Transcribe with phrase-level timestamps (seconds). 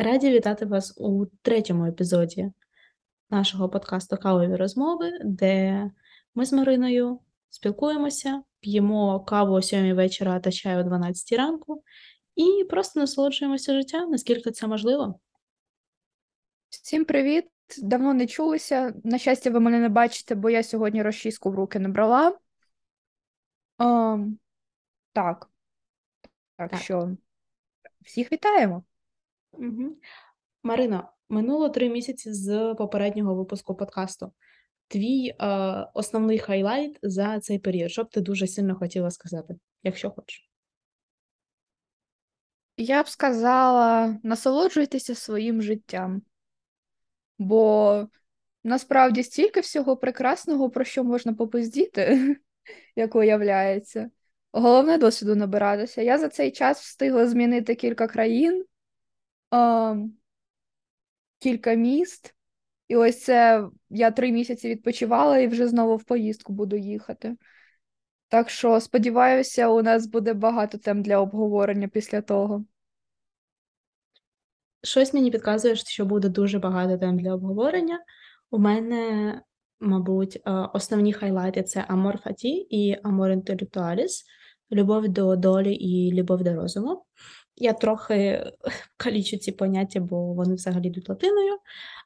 [0.00, 2.52] Раді вітати вас у третьому епізоді
[3.30, 5.90] нашого подкасту Кавові розмови, де
[6.34, 11.84] ми з Мариною спілкуємося, п'ємо каву о 7 вечора та чай о 12 ранку
[12.34, 15.20] і просто насолоджуємося життям, наскільки це можливо.
[16.68, 17.44] Всім привіт!
[17.78, 18.94] Давно не чулися.
[19.04, 22.38] На щастя, ви мене не бачите, бо я сьогодні розчіску в руки не брала.
[23.78, 24.18] А,
[25.12, 25.50] так.
[26.56, 26.80] Так, Так.
[26.80, 27.16] що
[28.00, 28.84] всіх вітаємо.
[29.52, 29.96] Угу.
[30.62, 34.32] Марино, минуло три місяці з попереднього випуску подкасту.
[34.88, 35.46] Твій е,
[35.94, 40.50] основний хайлайт за цей період, що б ти дуже сильно хотіла сказати, якщо хочеш.
[42.76, 46.22] Я б сказала, насолоджуйтеся своїм життям,
[47.38, 48.08] бо
[48.64, 52.36] насправді стільки всього прекрасного, про що можна попиздіти,
[52.96, 54.10] як виявляється.
[54.52, 56.02] Головне досвіду набиратися.
[56.02, 58.64] Я за цей час встигла змінити кілька країн,
[59.50, 59.96] а,
[61.38, 62.34] кілька міст.
[62.88, 67.36] І ось це я три місяці відпочивала і вже знову в поїздку буду їхати.
[68.28, 72.64] Так що, сподіваюся, у нас буде багато тем для обговорення після того.
[74.82, 78.00] Щось мені підказує, що буде дуже багато тем для обговорення.
[78.50, 79.42] У мене,
[79.80, 84.24] мабуть, е, основні хайлайти це Амор Фаті і Амор Інтелектуаліс,
[84.72, 87.04] любов до долі і любов до розуму.
[87.60, 88.52] Я трохи
[88.96, 91.58] калічу ці поняття, бо вони взагалі йдуть латиною,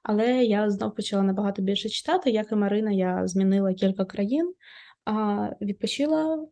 [0.03, 2.31] але я знов почала набагато більше читати.
[2.31, 4.55] Як і Марина, я змінила кілька країн,
[5.05, 6.47] а відпочила,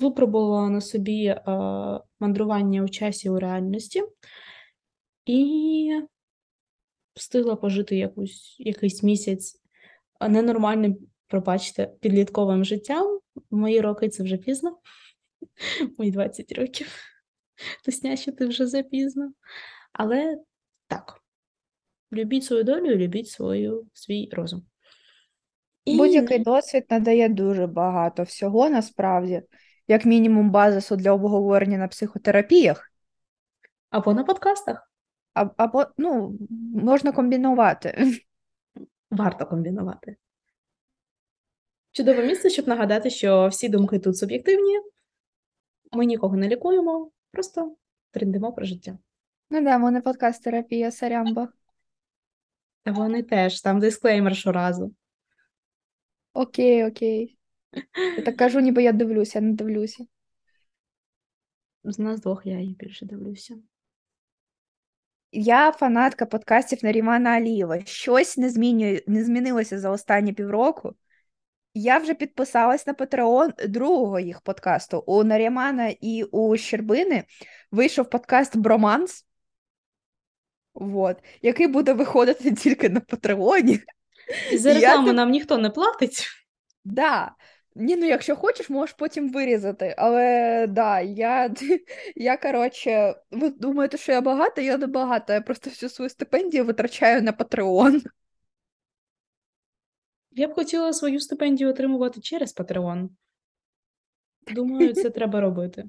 [0.00, 1.42] випробувала на собі е,
[2.20, 4.02] мандрування у часі у реальності
[5.26, 6.02] і
[7.14, 9.62] встигла пожити якусь, якийсь місяць
[10.28, 13.20] ненормальним, пробачте, підлітковим життям.
[13.50, 14.78] Мої роки це вже пізно.
[15.98, 17.11] Мої 20 років.
[17.84, 19.32] Тисня, що ти вже запізно.
[19.92, 20.38] Але
[20.86, 21.20] так,
[22.12, 24.62] любіть свою долю, і любіть свою, свій розум.
[25.84, 29.42] І Будь-який досвід надає дуже багато всього насправді,
[29.88, 32.92] як мінімум базису для обговорення на психотерапіях,
[33.90, 34.92] або на подкастах
[35.34, 36.38] а- або ну,
[36.74, 38.06] можна комбінувати.
[39.10, 40.16] варто комбінувати.
[41.92, 44.80] Чудове місце, щоб нагадати, що всі думки тут суб'єктивні.
[45.92, 47.76] Ми нікого не лікуємо, просто
[48.10, 48.98] трендимо про життя.
[49.50, 51.48] Ну да, в мене подкаст терапія Сарямба.
[52.82, 54.94] Та вони теж, там дисклеймер щоразу.
[56.32, 57.38] Окей, окей.
[58.16, 60.06] Я так кажу, ніби я дивлюся, не дивлюся.
[61.84, 63.54] З нас двох я їх більше дивлюся.
[65.32, 67.84] Я фанатка подкастів Нарімана Алієва.
[67.84, 70.94] Щось не змінює, не змінилося за останні півроку.
[71.74, 75.04] Я вже підписалась на Patreon другого їх подкасту.
[75.06, 77.24] У Нарімана і у Щербини
[77.70, 79.26] вийшов подкаст Броманс,
[80.74, 83.80] вот, який буде виходити тільки на Патреоні.
[84.52, 86.26] І за рекламу тип- нам ніхто не платить.
[86.84, 87.32] Да.
[87.74, 89.94] Ні, ну якщо хочеш, можеш потім вирізати.
[89.98, 91.50] Але да, я,
[92.16, 94.60] я коротше, ви думаєте, що я багата?
[94.60, 95.34] Я не багата.
[95.34, 98.02] Я просто всю свою стипендію витрачаю на Patreon.
[100.34, 103.08] Я б хотіла свою стипендію отримувати через Patreon.
[104.54, 105.88] Думаю, це треба робити.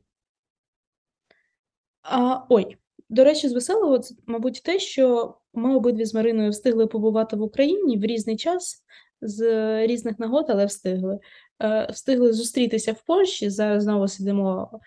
[2.01, 2.77] А, ой,
[3.09, 7.41] до речі, з веселого, це, мабуть, те, що ми обидві з Мариною встигли побувати в
[7.41, 8.83] Україні в різний час,
[9.21, 9.41] з
[9.87, 11.19] різних нагод, але встигли.
[11.61, 13.49] Е, встигли зустрітися в Польщі.
[13.49, 14.79] Зараз знову сидимо.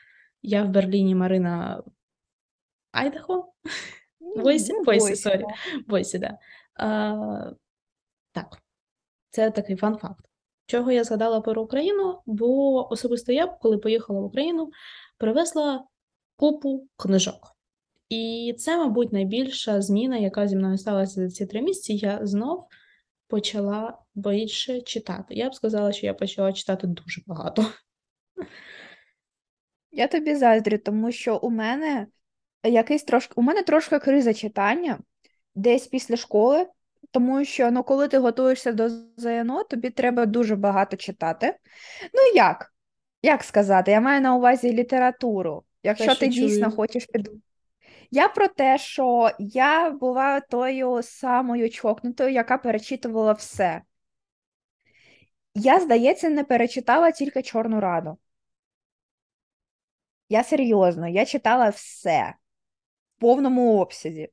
[0.43, 1.83] Я в Берліні, Марина
[2.93, 3.53] Айдахо.
[4.21, 5.45] Бойсі, Ну, Бойсі, Бойсі, sorry.
[5.87, 6.39] Бойсі, да.
[6.75, 7.53] А,
[8.33, 8.59] так,
[9.37, 10.25] це такий fun fact.
[10.67, 14.71] Чого я згадала про Україну, бо особисто я, коли поїхала в Україну,
[15.19, 15.85] привезла
[16.37, 17.57] купу книжок.
[18.09, 21.95] І це, мабуть, найбільша зміна, яка зі мною сталася за ці три місяці.
[21.95, 22.67] Я знов
[23.29, 25.35] почала більше читати.
[25.35, 27.67] Я б сказала, що я почала читати дуже багато.
[29.93, 32.07] Я тобі заздрю, тому що у мене
[32.65, 34.99] якийсь трошки, у мене трошки криза читання
[35.55, 36.67] десь після школи,
[37.17, 41.57] тому що ну, коли ти готуєшся до ЗНО, тобі треба дуже багато читати.
[42.15, 42.75] Ну як?
[43.23, 43.91] Як сказати?
[43.91, 45.65] Я маю на увазі літературу.
[45.83, 47.31] Якщо що ти дійсно хочеш під...
[48.11, 53.83] Я про те, що я була тою самою чокнутою, яка перечитувала все.
[55.55, 58.19] Я, здається, не перечитала тільки Чорну Раду.
[60.29, 62.35] Я серйозно, я читала все
[63.17, 64.29] в повному обсязі.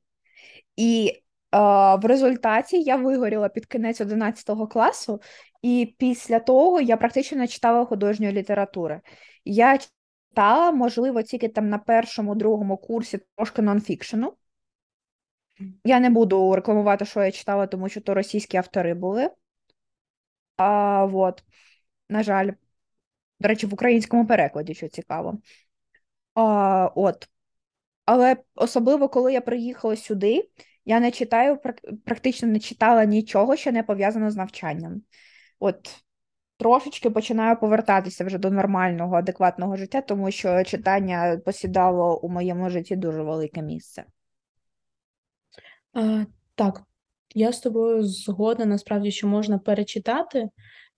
[0.76, 1.20] І
[1.96, 5.20] в результаті я вигоріла під кінець 11 класу,
[5.62, 9.00] і після того я практично не читала художньої літератури.
[9.44, 14.36] Я читала, можливо, тільки там на першому, другому курсі трошки нонфікшену.
[15.84, 19.30] Я не буду рекламувати, що я читала, тому що то російські автори були.
[20.56, 21.44] А, вот.
[22.08, 22.50] На жаль,
[23.40, 25.38] до речі, в українському перекладі, що цікаво.
[26.34, 27.28] А, от.
[28.04, 30.48] Але особливо, коли я приїхала сюди,
[30.84, 31.58] я не читаю,
[32.04, 35.02] практично не читала нічого, що не пов'язано з навчанням.
[35.58, 36.04] От
[36.56, 42.96] трошечки починаю повертатися вже до нормального, адекватного життя, тому що читання посідало у моєму житті
[42.96, 44.04] дуже велике місце.
[45.96, 46.82] Е, так,
[47.34, 50.48] я з тобою згодна, насправді, що можна перечитати.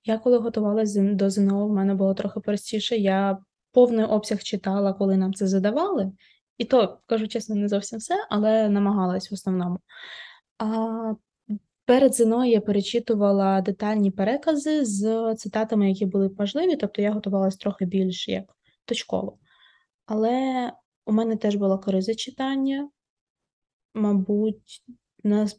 [0.04, 2.96] Я коли готувалася до ЗНО, в мене було трохи простіше.
[2.96, 3.38] Я
[3.72, 6.12] повний обсяг читала, коли нам це задавали.
[6.58, 9.78] І то, кажу чесно, не зовсім все, але намагалась в основному.
[10.58, 11.14] А
[11.84, 17.84] перед ЗНО я перечитувала детальні перекази з цитатами, які були важливі, тобто я готувалась трохи
[17.84, 18.44] більш як
[18.84, 19.38] точково.
[20.06, 20.72] Але
[21.06, 22.88] у мене теж була криза читання,
[23.94, 24.82] мабуть,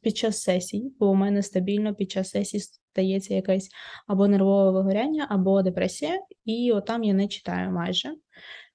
[0.02, 3.70] під час сесій, бо у мене стабільно під час сесій стається якесь
[4.08, 8.16] або нервове вигоряння, або депресія, і отам я не читаю майже.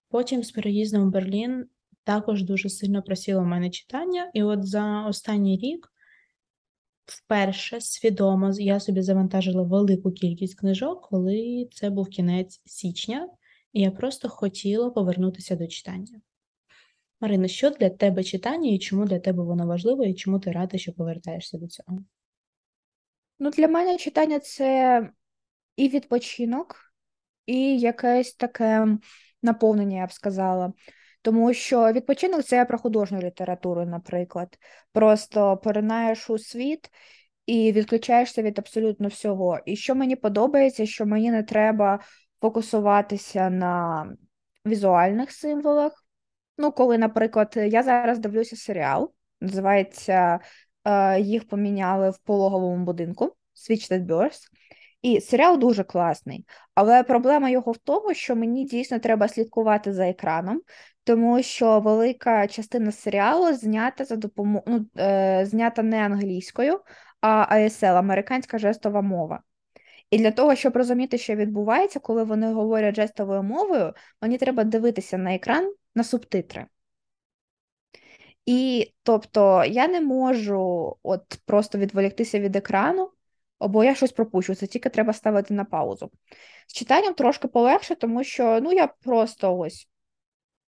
[0.09, 1.67] Потім з переїздом в Берлін
[2.05, 5.93] також дуже сильно просіло в мене читання, і от за останній рік
[7.07, 13.29] вперше свідомо я собі завантажила велику кількість книжок, коли це був кінець січня,
[13.73, 16.21] і я просто хотіла повернутися до читання.
[17.21, 20.79] Марина, що для тебе читання і чому для тебе воно важливо, і чому ти рада,
[20.79, 21.99] що повертаєшся до цього?
[23.39, 25.11] Ну, для мене читання це
[25.77, 26.77] і відпочинок,
[27.47, 28.99] і якесь таке
[29.43, 30.73] наповнення, я б сказала.
[31.23, 34.59] Тому що відпочинок це про художню літературу, наприклад.
[34.93, 36.91] Просто поринаєш у світ
[37.47, 39.59] і відключаєшся від абсолютно всього.
[39.67, 42.01] І що мені подобається, що мені не треба
[42.41, 44.07] фокусуватися на
[44.67, 46.05] візуальних символах.
[46.59, 50.41] Ну, коли, наприклад, я зараз дивлюся серіал, називається
[50.85, 54.41] е, Їх поміняли в пологовому будинку Switched Birth.
[55.03, 60.09] І серіал дуже класний, але проблема його в тому, що мені дійсно треба слідкувати за
[60.09, 60.63] екраном,
[61.05, 66.81] тому що велика частина серіалу знята за допомогою ну, е, знята не англійською,
[67.21, 69.43] а ASL, американська жестова мова.
[70.11, 75.19] І для того, щоб розуміти, що відбувається, коли вони говорять жестовою мовою, мені треба дивитися
[75.19, 76.67] на екран на субтитри.
[78.47, 83.11] І тобто я не можу от просто відволіктися від екрану,
[83.59, 86.11] або я щось пропущу, це тільки треба ставити на паузу.
[86.67, 89.89] З читанням трошки полегше, тому що ну, я просто ось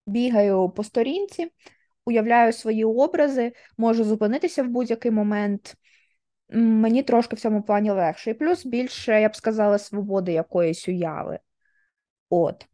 [0.06, 1.52] бігаю по сторінці,
[2.04, 5.76] уявляю свої образи, можу зупинитися в будь-який момент.
[6.54, 8.30] Мені трошки в цьому плані легше.
[8.30, 11.38] І плюс більше, я б сказала, свободи якоїсь уяви.
[12.30, 12.66] От.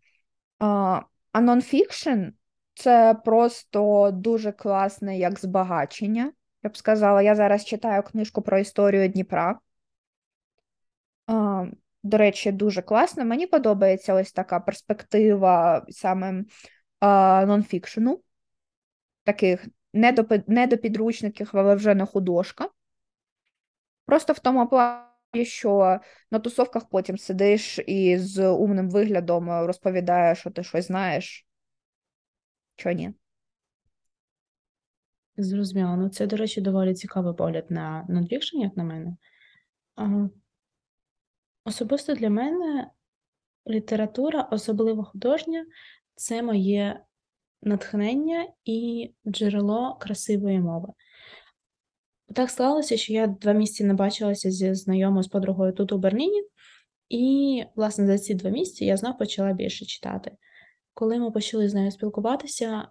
[0.59, 2.23] А нонфікшн
[2.75, 6.33] це просто дуже класне як збагачення.
[6.63, 9.59] Я б сказала, я зараз читаю книжку про історію Дніпра.
[12.03, 13.25] До речі, дуже класно.
[13.25, 16.45] Мені подобається ось така перспектива саме
[17.47, 18.23] нонфікшену,
[19.25, 19.67] таких
[20.47, 22.69] не до підручників, але вже не художка.
[24.07, 26.01] Просто в тому плані, що
[26.31, 31.47] на тусовках потім сидиш і з умним виглядом розповідаєш, що ти щось знаєш.
[32.77, 33.15] Чого ні?
[35.37, 35.97] Зрозуміло.
[35.97, 39.17] Ну, це, до речі, доволі цікавий погляд на нонфікшн, як на мене.
[41.65, 42.91] Особисто для мене
[43.69, 45.67] література, особливо художня,
[46.19, 47.01] це моє
[47.63, 50.89] натхнення і джерело красивої мови.
[52.35, 56.43] Так склалося, що я два місяці не бачилася зі знайомою з подругою тут у Берліні,
[57.09, 60.37] і, власне, за ці два місяці я знов почала більше читати.
[60.95, 62.89] Коли ми почали з нею спілкуватися,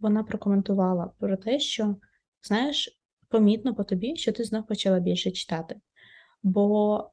[0.00, 1.96] вона прокоментувала про те, що,
[2.42, 5.80] знаєш, помітно по тобі, що ти знов почала більше читати.
[6.42, 7.04] Бо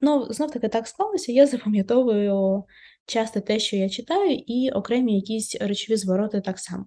[0.00, 2.64] Ну, знов таки так склалося, я запам'ятовую
[3.06, 6.86] часто те, що я читаю, і окремі якісь речові звороти так само.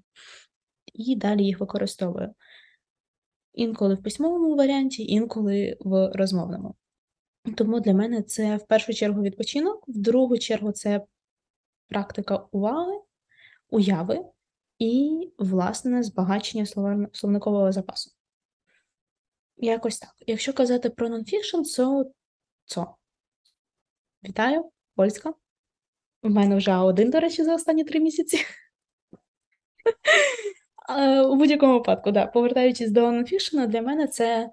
[0.94, 2.34] І далі їх використовую.
[3.54, 6.76] Інколи в письмовому варіанті, інколи в розмовному.
[7.58, 11.06] Тому для мене це в першу чергу відпочинок, в другу чергу це
[11.88, 13.02] практика уваги,
[13.70, 14.26] уяви
[14.80, 16.66] і, власне, збагачення
[17.14, 18.12] словникового запасу.
[19.58, 20.16] Якось так.
[20.28, 22.12] Якщо казати про нонфікшн, то
[22.66, 22.86] це
[24.24, 25.34] Вітаю, польська.
[26.22, 28.46] У мене вже один, до речі, за останні три місяці.
[31.30, 34.50] У будь-якому випадку, да, повертаючись до нонфішена, для мене це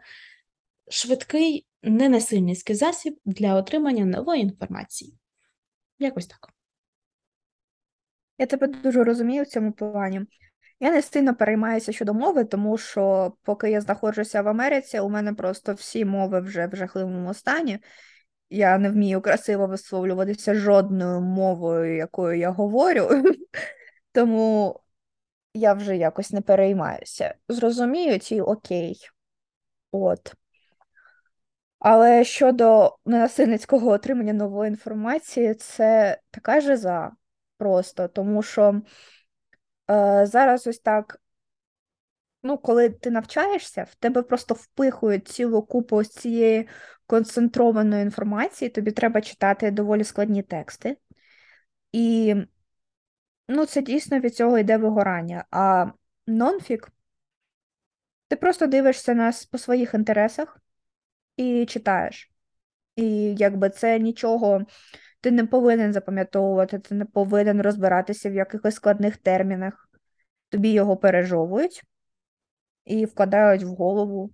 [0.90, 5.14] швидкий, ненасильницький засіб для отримання нової інформації.
[5.98, 6.50] Якось так.
[8.38, 10.20] Я тебе дуже розумію в цьому плані.
[10.80, 15.34] Я не сильно переймаюся щодо мови, тому що поки я знаходжуся в Америці, у мене
[15.34, 17.78] просто всі мови вже в жахливому стані.
[18.50, 23.08] Я не вмію красиво висловлюватися жодною мовою, якою я говорю,
[24.12, 24.80] тому
[25.54, 27.34] я вже якось не переймаюся.
[27.48, 28.96] Зрозуміють і окей.
[29.92, 30.34] От.
[31.78, 37.12] Але щодо ненасильницького отримання нової інформації, це така жиза
[37.58, 38.82] просто, тому що
[39.90, 41.20] е, зараз ось так,
[42.42, 46.68] ну, коли ти навчаєшся, в тебе просто впихують цілу купу ось цієї
[47.07, 50.97] концентрованої інформації, тобі треба читати доволі складні тексти.
[51.92, 52.35] І
[53.49, 55.45] ну, це дійсно від цього йде вигорання.
[55.50, 55.87] А
[56.26, 56.90] нонфік,
[58.28, 60.61] ти просто дивишся нас по своїх інтересах
[61.37, 62.33] і читаєш.
[62.97, 64.66] І якби це нічого,
[65.21, 69.88] ти не повинен запам'ятовувати, ти не повинен розбиратися в якихось складних термінах.
[70.49, 71.83] Тобі його пережовують
[72.88, 74.33] і вкладають в голову.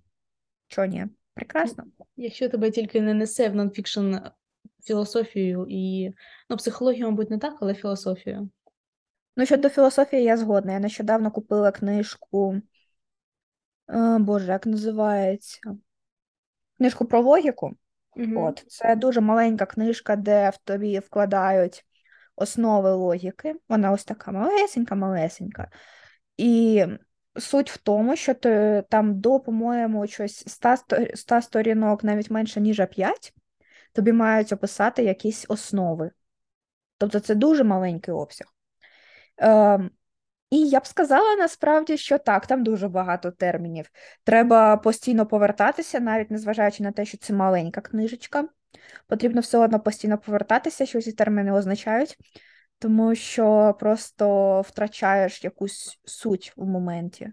[0.67, 1.05] Чо ні?
[1.33, 1.83] Прекрасно.
[2.15, 4.15] Якщо тебе тільки не несе в нонфікшн
[4.83, 6.13] філософію і
[6.49, 8.49] ну, психологію, мабуть, не так, але філософію.
[9.37, 10.73] Ну, щодо філософії, я згодна.
[10.73, 12.61] Я нещодавно купила книжку.
[13.89, 15.77] Е, Боже, як називається?
[16.77, 17.75] Книжку про логіку.
[18.15, 18.37] Мгм.
[18.37, 21.85] От, це дуже маленька книжка, де в тобі вкладають
[22.35, 23.55] основи логіки.
[23.69, 25.71] Вона ось така малесенька, малесенька.
[26.37, 26.85] І
[27.37, 32.61] суть в тому, що ти там до, по-моєму, щось 100, сто- 100 сторінок, навіть менше,
[32.61, 33.33] ніж 5,
[33.93, 36.11] тобі мають описати якісь основи.
[36.97, 38.47] Тобто це дуже маленький обсяг.
[39.37, 39.91] Ем,
[40.49, 43.91] і я б сказала насправді, що так, там дуже багато термінів.
[44.23, 48.47] Треба постійно повертатися, навіть незважаючи на те, що це маленька книжечка.
[49.07, 52.17] Потрібно все одно постійно повертатися, що ці терміни означають,
[52.79, 57.31] тому що просто втрачаєш якусь суть в моменті.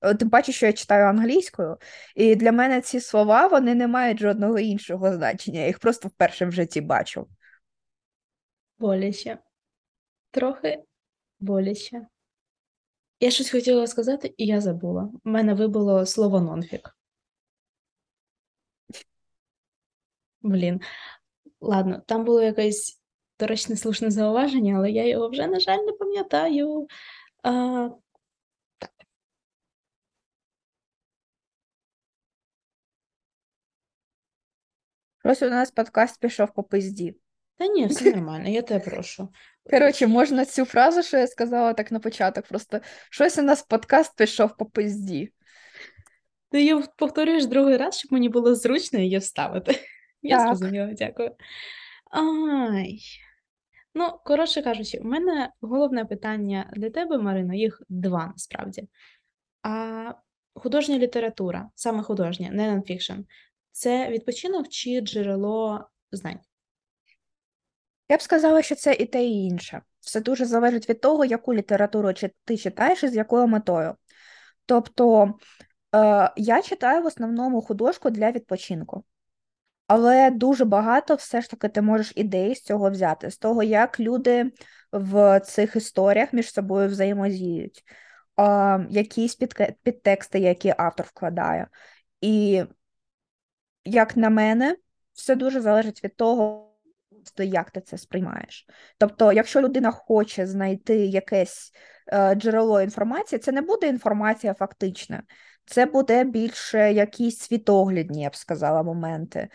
[0.00, 1.76] Е, Тим паче, що я читаю англійською,
[2.14, 5.60] і для мене ці слова вони не мають жодного іншого значення.
[5.60, 7.28] Я їх просто вперше в житті бачу.
[8.78, 9.38] Боляче.
[10.30, 10.82] Трохи
[11.40, 12.06] боляче.
[13.20, 15.10] Я щось хотіла сказати, і я забула.
[15.24, 16.96] У мене вибуло слово нонфік.
[20.42, 20.80] Блін.
[21.60, 23.00] Ладно, там було якесь
[23.38, 26.86] доречне слушне зауваження, але я його вже, на жаль, не пам'ятаю.
[27.42, 27.88] А,
[35.24, 37.16] Ось у нас подкаст пішов по пизді.
[37.56, 39.28] та ні, все нормально, я тебе прошу.
[39.70, 44.16] Коротше, можна цю фразу, що я сказала так на початок, просто щось у нас подкаст
[44.16, 45.32] пішов по пизді.
[46.50, 49.80] Ти її повторюєш другий раз, щоб мені було зручно її вставити.
[50.22, 51.30] Я зрозуміла, дякую.
[52.10, 53.00] Ай.
[53.98, 58.88] Ну, коротше кажучи, у мене головне питання для тебе, Марина, їх два насправді.
[59.62, 60.12] А
[60.54, 63.12] художня література, саме художня, не нонфікшн,
[63.72, 66.38] це відпочинок чи джерело знань?
[68.08, 69.82] Я б сказала, що це і те, і інше.
[70.00, 72.12] Все дуже залежить від того, яку літературу
[72.44, 73.94] ти читаєш і з якою метою.
[74.66, 75.34] Тобто,
[75.94, 79.04] е, я читаю в основному художку для відпочинку.
[79.86, 84.00] Але дуже багато все ж таки ти можеш ідеї з цього взяти, з того, як
[84.00, 84.52] люди
[84.92, 87.84] в цих історіях між собою взаємодіють,
[88.90, 89.34] якісь
[89.82, 91.66] підтексти, які автор вкладає.
[92.20, 92.64] І,
[93.84, 94.76] як на мене,
[95.12, 96.72] все дуже залежить від того,
[97.38, 98.66] як ти це сприймаєш.
[98.98, 101.72] Тобто, якщо людина хоче знайти якесь
[102.12, 105.22] е, джерело інформації, це не буде інформація фактична,
[105.66, 109.48] це буде більше якісь світоглядні, я б сказала, моменти.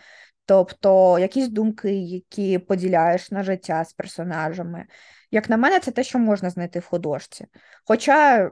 [0.46, 4.86] Тобто якісь думки, які поділяєш на життя з персонажами.
[5.30, 7.46] Як на мене, це те, що можна знайти в художці.
[7.84, 8.50] Хоча,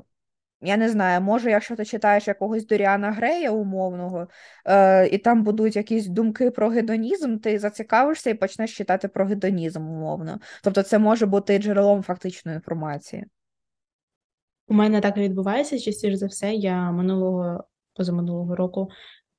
[0.61, 4.29] я не знаю, може, якщо ти читаєш якогось Доріана Грея умовного,
[4.67, 9.89] е, і там будуть якісь думки про гедонізм, ти зацікавишся і почнеш читати про гедонізм
[9.89, 10.41] умовно.
[10.63, 13.27] Тобто це може бути джерелом фактичної інформації.
[14.71, 16.55] У мене так і відбувається частіше за все.
[16.55, 18.91] Я минулого, позаминулого року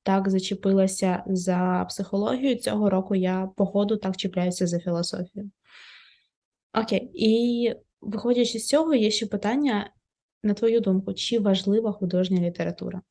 [0.02, 2.56] так зачепилася за психологію.
[2.56, 5.50] Цього року я по ходу так чіпляюся за філософію.
[6.74, 9.90] Окей, і виходячи з цього, є ще питання,
[10.42, 13.02] на твою думку, чи важлива художня література?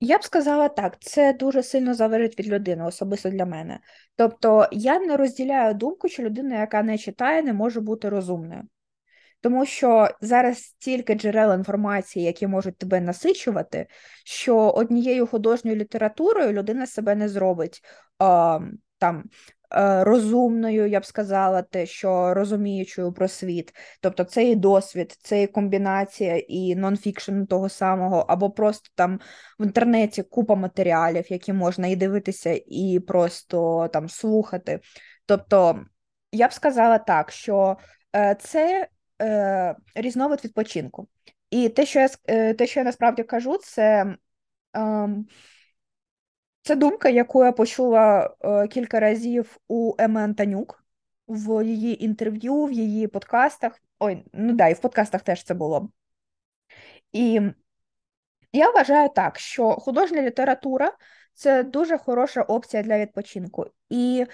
[0.00, 3.80] Я б сказала так, це дуже сильно залежить від людини, особисто для мене.
[4.14, 8.62] Тобто я не розділяю думку, що людина, яка не читає, не може бути розумною.
[9.40, 13.86] Тому що зараз стільки джерел інформації, які можуть тебе насичувати,
[14.24, 17.80] що однією художньою літературою людина себе не зробить
[18.18, 18.60] а,
[18.98, 19.24] там
[19.72, 23.72] Е, розумною, я б сказала, те, що розуміючою про світ.
[24.00, 29.20] Тобто це і досвід, це і комбінація і нонфікшн того самого, або просто там
[29.58, 34.80] в інтернеті купа матеріалів, які можна і дивитися, і просто там слухати.
[35.26, 35.80] Тобто,
[36.32, 37.76] я б сказала так, що
[38.16, 38.88] е, це
[39.22, 41.08] е, різновид відпочинку.
[41.50, 42.08] І те, що я
[42.54, 44.16] те, що я насправді кажу, це.
[44.72, 45.26] Ем,
[46.62, 50.84] це думка, яку я почула е, кілька разів у Еми Антонюк
[51.28, 53.80] в її інтерв'ю, в її подкастах.
[53.98, 55.90] Ой, ну да, і в подкастах теж це було.
[57.12, 57.40] І
[58.52, 60.92] я вважаю так, що художня література
[61.34, 63.66] це дуже хороша опція для відпочинку.
[63.90, 64.26] І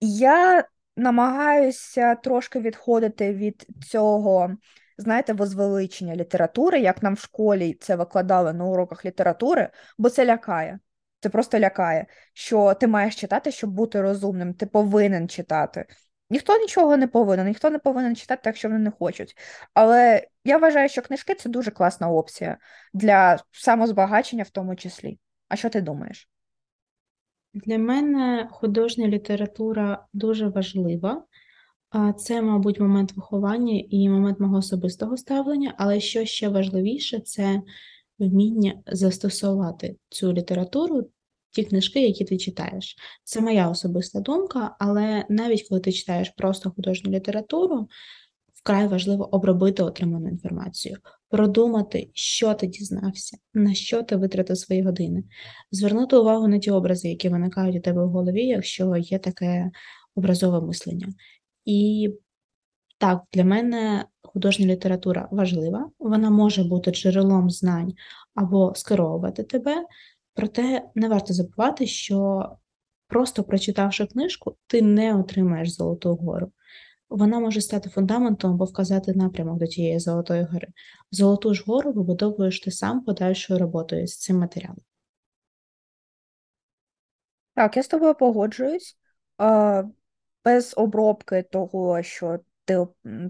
[0.00, 0.64] я
[0.96, 4.56] намагаюся трошки відходити від цього,
[4.98, 10.78] знаєте, возвеличення літератури, як нам в школі це викладали на уроках літератури, бо це лякає.
[11.20, 15.86] Це просто лякає, що ти маєш читати, щоб бути розумним, ти повинен читати.
[16.30, 19.36] Ніхто нічого не повинен, ніхто не повинен читати, так що вони не хочуть.
[19.74, 22.58] Але я вважаю, що книжки це дуже класна опція
[22.94, 25.18] для самозбагачення в тому числі.
[25.48, 26.28] А що ти думаєш?
[27.56, 31.24] Для мене художня література дуже важлива.
[32.18, 37.62] Це, мабуть, момент виховання і момент мого особистого ставлення, але що ще важливіше, це
[38.18, 41.10] вміння застосувати цю літературу,
[41.50, 42.96] ті книжки, які ти читаєш.
[43.24, 47.88] Це моя особиста думка, але навіть коли ти читаєш просто художню літературу,
[48.54, 50.96] вкрай важливо обробити отриману інформацію,
[51.28, 55.24] продумати, що ти дізнався, на що ти витратив свої години,
[55.70, 59.70] звернути увагу на ті образи, які виникають у тебе в голові, якщо є таке
[60.14, 61.08] образове мислення.
[61.64, 62.10] І
[62.98, 67.94] так, для мене художня література важлива, вона може бути джерелом знань
[68.34, 69.86] або скеровувати тебе,
[70.34, 72.48] проте не варто забувати, що
[73.08, 76.52] просто прочитавши книжку, ти не отримаєш Золоту гору.
[77.08, 80.68] Вона може стати фундаментом або вказати напрямок до тієї Золотої гори.
[81.10, 84.80] Золоту ж гору вибудовуєш ти сам подальшою роботою з цим матеріалом.
[87.54, 88.98] Так, я з тобою погоджуюсь.
[90.44, 92.86] Без обробки того, що ти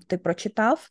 [0.07, 0.91] ти прочитав,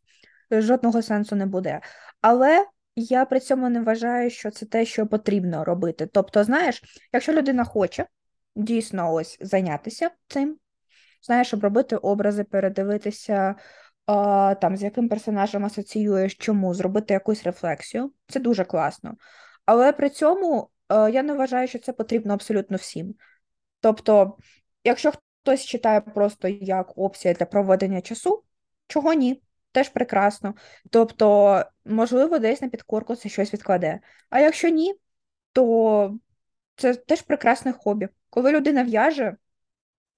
[0.51, 1.81] жодного сенсу не буде.
[2.21, 6.09] Але я при цьому не вважаю, що це те, що потрібно робити.
[6.13, 6.83] Тобто, знаєш,
[7.13, 8.07] якщо людина хоче
[8.55, 10.57] дійсно ось зайнятися цим,
[11.25, 13.55] знаєш, обробити образи, передивитися,
[14.61, 19.13] там, з яким персонажем асоціюєш, чому, зробити якусь рефлексію, це дуже класно.
[19.65, 23.15] Але при цьому а, я не вважаю, що це потрібно абсолютно всім.
[23.81, 24.37] Тобто,
[24.83, 25.11] якщо
[25.45, 28.43] Хтось читає просто як опція для проведення часу,
[28.87, 30.53] чого ні, теж прекрасно.
[30.89, 33.99] Тобто, можливо, десь на підкорку це щось відкладе.
[34.29, 34.95] А якщо ні,
[35.53, 36.17] то
[36.75, 38.07] це теж прекрасне хобі.
[38.29, 39.35] Коли людина в'яже,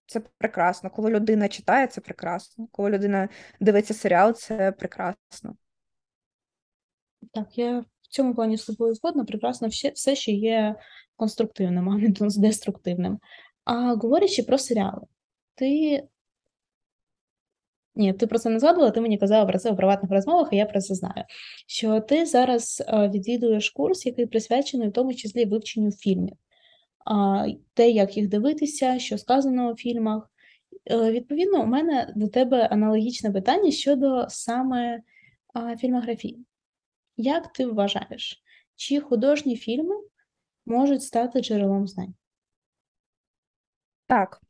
[0.07, 0.89] це прекрасно.
[0.89, 2.67] Коли людина читає, це прекрасно.
[2.71, 5.55] Коли людина дивиться серіал, це прекрасно.
[7.33, 10.75] Так, я в цьому плані з тобою згодна, прекрасно все, ще є
[11.15, 13.19] конструктивним, а не деструктивним.
[13.63, 15.01] А говорячи про серіали,
[15.55, 16.03] ти.
[17.95, 20.55] Ні, ти про це не згадувала, ти мені казала про це у приватних розмовах, і
[20.55, 21.23] я про це знаю.
[21.67, 26.37] Що ти зараз е, відвідуєш курс, який присвячений в тому числі вивченню фільмів,
[27.73, 30.31] те, як їх дивитися, що сказано у фільмах.
[30.91, 35.01] Е, відповідно, у мене до тебе аналогічне питання щодо саме
[35.79, 36.45] фільмографії.
[37.17, 38.43] Як ти вважаєш,
[38.75, 39.95] чи художні фільми
[40.65, 42.13] можуть стати джерелом знань?
[44.07, 44.41] Так,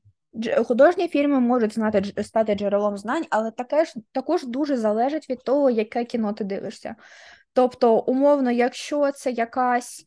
[0.68, 5.70] Художні фільми можуть знати стати джерелом знань, але таке ж також дуже залежить від того,
[5.70, 6.96] яке кіно ти дивишся.
[7.54, 10.06] Тобто, умовно, якщо це якась,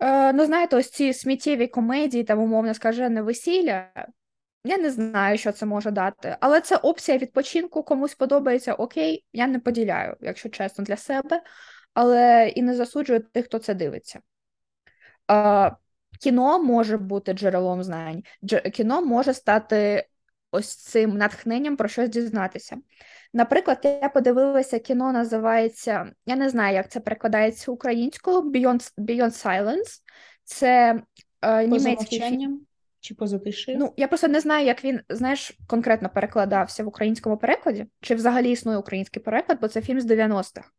[0.00, 3.90] е, ну знаєте, ось ці сміттєві комедії, там, умовно скажене весілля,
[4.64, 9.46] я не знаю, що це може дати, але це опція відпочинку, комусь подобається окей, я
[9.46, 11.42] не поділяю, якщо чесно, для себе,
[11.94, 14.20] але і не засуджую тих, хто це дивиться.
[15.30, 15.76] Е,
[16.20, 18.22] кіно може бути джерелом знань,
[18.72, 20.06] кіно може стати
[20.50, 22.76] ось цим натхненням про щось дізнатися.
[23.36, 30.00] Наприклад, я подивилася, кіно називається, я не знаю, як це перекладається українською Beyond Beyond Silence.
[30.44, 31.02] Це
[31.42, 32.60] е, німецький фільм.
[33.00, 33.76] Чи позатиші?
[33.76, 38.50] Ну, я просто не знаю, як він, знаєш, конкретно перекладався в українському перекладі, чи взагалі
[38.50, 40.70] існує український переклад, бо це фільм з 90-х.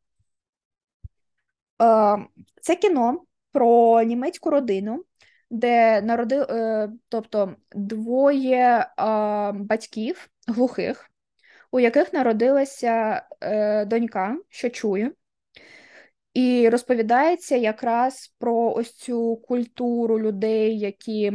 [1.82, 2.26] Е,
[2.62, 5.04] Це кіно про німецьку родину,
[5.50, 8.88] де народив, е, тобто двоє
[9.54, 11.10] батьків глухих,
[11.72, 15.12] у яких народилася е, донька, що чує.
[16.34, 21.34] І розповідається якраз про ось цю культуру людей, які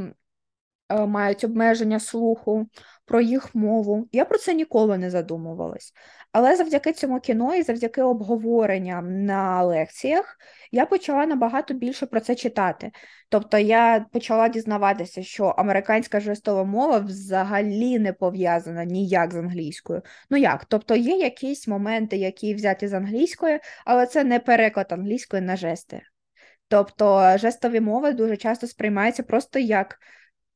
[0.97, 2.67] мають обмеження слуху,
[3.05, 4.09] про їх мову.
[4.13, 5.93] Я про це ніколи не задумувалась.
[6.33, 10.39] Але завдяки цьому кіно і завдяки обговоренням на лекціях
[10.71, 12.93] я почала набагато більше про це читати.
[13.29, 20.03] Тобто я почала дізнаватися, що американська жестова мова взагалі не пов'язана ніяк з англійською.
[20.31, 20.65] Ну як?
[20.65, 26.03] Тобто є якісь моменти, які взяті з англійської, але це не переклад англійської на жести.
[26.69, 29.99] Тобто жестові мови дуже часто сприймаються просто як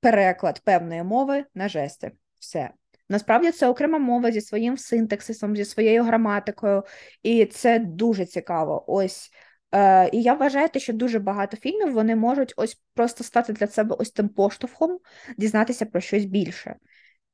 [0.00, 2.12] переклад певної мови на жести.
[2.38, 2.70] Все.
[3.08, 6.82] Насправді це окрема мова зі своїм синтаксисом, зі своєю граматикою,
[7.22, 8.84] і це дуже цікаво.
[8.86, 9.30] Ось.
[9.74, 13.96] Е, І я вважаю, що дуже багато фільмів вони можуть ось просто стати для себе
[13.98, 14.98] ось тим поштовхом,
[15.38, 16.76] дізнатися про щось більше.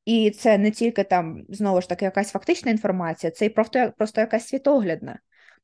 [0.05, 4.21] І це не тільки там, знову ж таки, якась фактична інформація, це і просто, просто
[4.21, 5.19] якась світоглядна.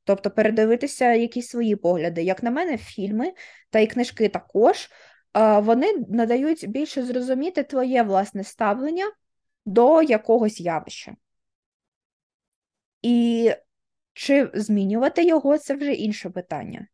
[0.05, 2.23] Тобто передивитися якісь свої погляди.
[2.23, 3.33] Як на мене, фільми
[3.71, 4.89] та і книжки також
[5.35, 9.13] вони надають більше зрозуміти твоє власне ставлення
[9.67, 11.17] до якогось явища.
[13.03, 13.53] І
[14.13, 16.87] чи змінювати його це вже інше питання.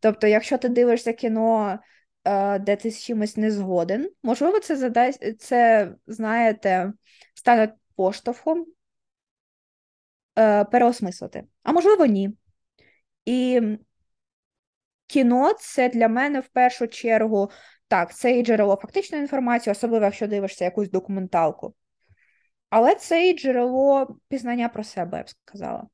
[0.00, 1.78] Тобто, якщо ти дивишся кіно,
[2.60, 6.92] де ти з чимось не згоден, можливо, це задасть, це, знаєте,
[7.34, 8.66] стане поштовхом
[10.38, 12.30] е, переосмислити, а можливо, ні.
[13.24, 13.60] І
[15.06, 17.50] кіно це для мене в першу чергу
[17.88, 21.74] так, це і джерело фактичної інформації, особливо якщо дивишся якусь документалку.
[22.70, 25.86] Але це і джерело пізнання про себе, я б сказала.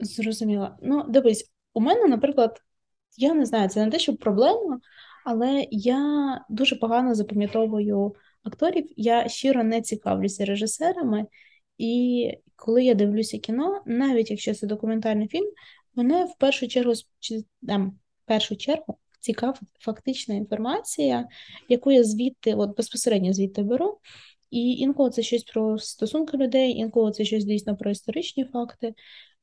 [0.00, 0.76] Зрозуміла.
[0.82, 2.62] Ну, дивись, у мене, наприклад,
[3.16, 4.80] я не знаю, це не те, що проблема,
[5.24, 8.92] але я дуже погано запам'ятовую акторів.
[8.96, 11.26] Я щиро не цікавлюся режисерами,
[11.78, 15.50] і коли я дивлюся кіно, навіть якщо це документальний фільм,
[15.94, 16.92] мене в першу чергу
[17.66, 21.28] там, в першу чергу цікава фактична інформація,
[21.68, 23.98] яку я звідти, от безпосередньо звідти беру.
[24.50, 28.94] І інколи це щось про стосунки людей, інколи це щось дійсно про історичні факти.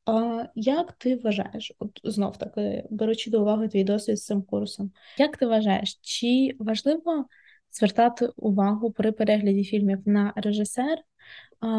[0.06, 4.92] А Як ти вважаєш, от знов таки беручи до уваги твій досвід з цим курсом,
[5.18, 7.26] як ти вважаєш, чи важливо
[7.72, 11.00] звертати увагу при перегляді фільмів на режисер,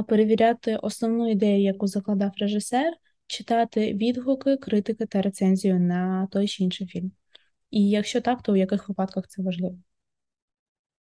[0.08, 2.92] перевіряти основну ідею, яку закладав режисер,
[3.26, 7.12] читати відгуки, критики та рецензію на той чи інший фільм?
[7.70, 9.76] І якщо так, то у яких випадках це важливо?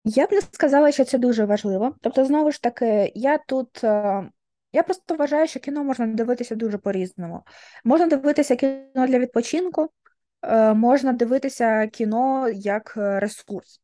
[0.04, 1.94] Я б не сказала, що це дуже важливо.
[2.00, 3.84] Тобто, знову ж таки, я тут.
[3.84, 4.30] Е,
[4.72, 7.42] я просто вважаю, що кіно можна дивитися дуже по-різному.
[7.84, 9.88] Можна дивитися кіно для відпочинку,
[10.42, 13.80] е, можна дивитися кіно як е, ресурс.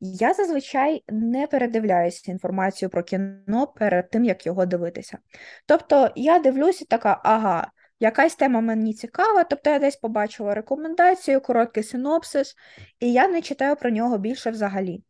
[0.00, 5.18] Я зазвичай не передивляюся інформацію про кіно перед тим, як його дивитися.
[5.66, 11.82] Тобто я дивлюся така, ага, якась тема мені цікава, тобто я десь побачила рекомендацію, короткий
[11.82, 12.56] синопсис,
[13.00, 15.02] і я не читаю про нього більше взагалі.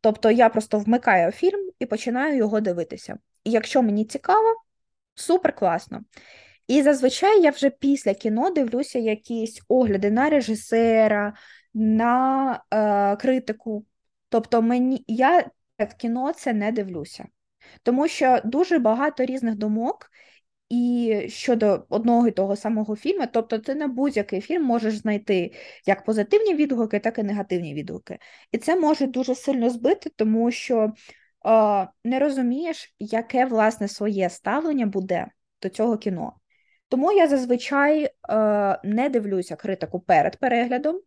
[0.00, 3.18] Тобто я просто вмикаю фільм і починаю його дивитися.
[3.44, 4.54] І якщо мені цікаво,
[5.14, 6.00] супер класно.
[6.66, 11.34] І зазвичай я вже після кіно дивлюся якісь огляди на режисера,
[11.74, 13.86] на е, критику.
[14.28, 17.24] Тобто мені я в кіно це не дивлюся,
[17.82, 20.10] тому що дуже багато різних думок,
[20.68, 25.52] і щодо одного і того самого фільму, тобто ти на будь-який фільм можеш знайти
[25.86, 28.18] як позитивні відгуки, так і негативні відгуки.
[28.52, 30.92] І це може дуже сильно збити, тому що
[31.46, 35.26] е, не розумієш, яке власне своє ставлення буде
[35.62, 36.32] до цього кіно.
[36.88, 38.10] Тому я зазвичай е,
[38.84, 41.00] не дивлюся критику перед переглядом,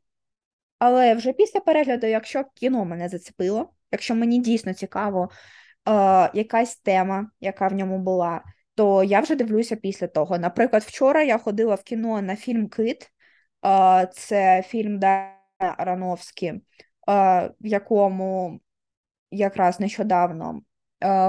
[0.79, 5.91] але вже після перегляду, якщо кіно мене зацепило, якщо мені дійсно цікаво е,
[6.33, 8.41] якась тема, яка в ньому була
[8.75, 10.37] то я вже дивлюся після того.
[10.37, 13.11] Наприклад, вчора я ходила в кіно на фільм Кит,
[14.13, 16.53] це фільм Дар'я Аронофські,
[17.59, 18.59] в якому
[19.31, 20.61] якраз нещодавно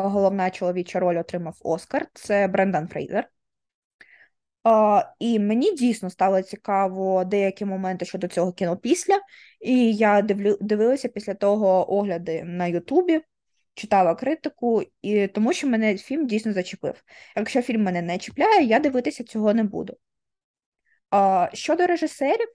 [0.03, 2.07] головна чоловіча роль отримав Оскар.
[2.15, 3.29] Це Брендан Фрейзер.
[4.65, 9.21] Uh, і мені дійсно стало цікаво деякі моменти щодо цього кіно після,
[9.61, 13.21] і я дивлю, дивилася після того огляди на Ютубі
[13.75, 17.05] читала критику, і тому що мене фільм дійсно зачепив.
[17.37, 19.97] Якщо фільм мене не чіпляє, я дивитися цього не буду.
[21.11, 22.49] А, Щодо режисерів,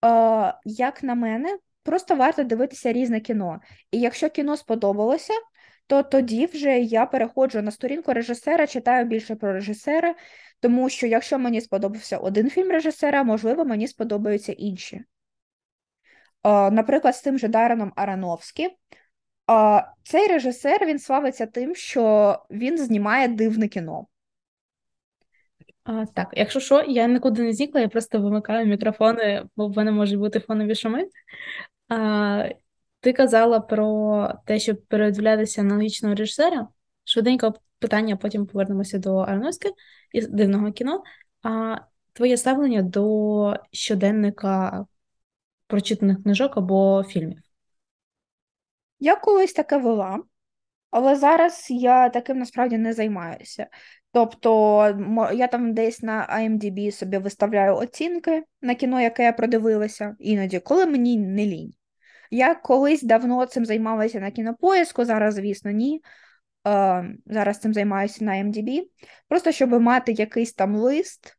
[0.00, 3.60] а, як на мене, просто варто дивитися різне кіно.
[3.90, 5.32] І якщо кіно сподобалося,
[5.86, 10.14] то тоді вже я переходжу на сторінку режисера, читаю більше про режисера,
[10.60, 15.04] тому що якщо мені сподобався один фільм режисера, можливо, мені сподобаються інші.
[16.44, 18.70] Наприклад, з тим же Дареном Аронофським
[19.46, 24.06] а, Цей режисер він славиться тим, що він знімає дивне кіно.
[25.84, 29.92] А, Так, якщо що, я нікуди не зникла, я просто вимикаю мікрофони, бо в мене
[29.92, 31.08] можуть бути фонові шуми.
[31.88, 32.48] А,
[33.00, 36.68] Ти казала про те, щоб передивлятися аналогічного режисера.
[37.04, 39.70] Швиденько питання, потім повернемося до Ароновськи
[40.12, 41.02] і дивного кіно.
[41.42, 41.76] А
[42.12, 44.86] твоє ставлення до щоденника
[45.66, 47.51] прочитаних книжок або фільмів?
[49.02, 50.22] Я колись таке вела,
[50.90, 53.66] але зараз я таким насправді не займаюся.
[54.12, 60.60] Тобто я там десь на IMDb собі виставляю оцінки на кіно, яке я продивилася, іноді,
[60.60, 61.72] коли мені не лінь.
[62.30, 66.02] Я колись давно цим займалася на кінопоїзку, зараз, звісно, ні.
[66.66, 68.82] Е, Зараз цим займаюся на IMDb.
[69.28, 71.38] Просто щоб мати якийсь там лист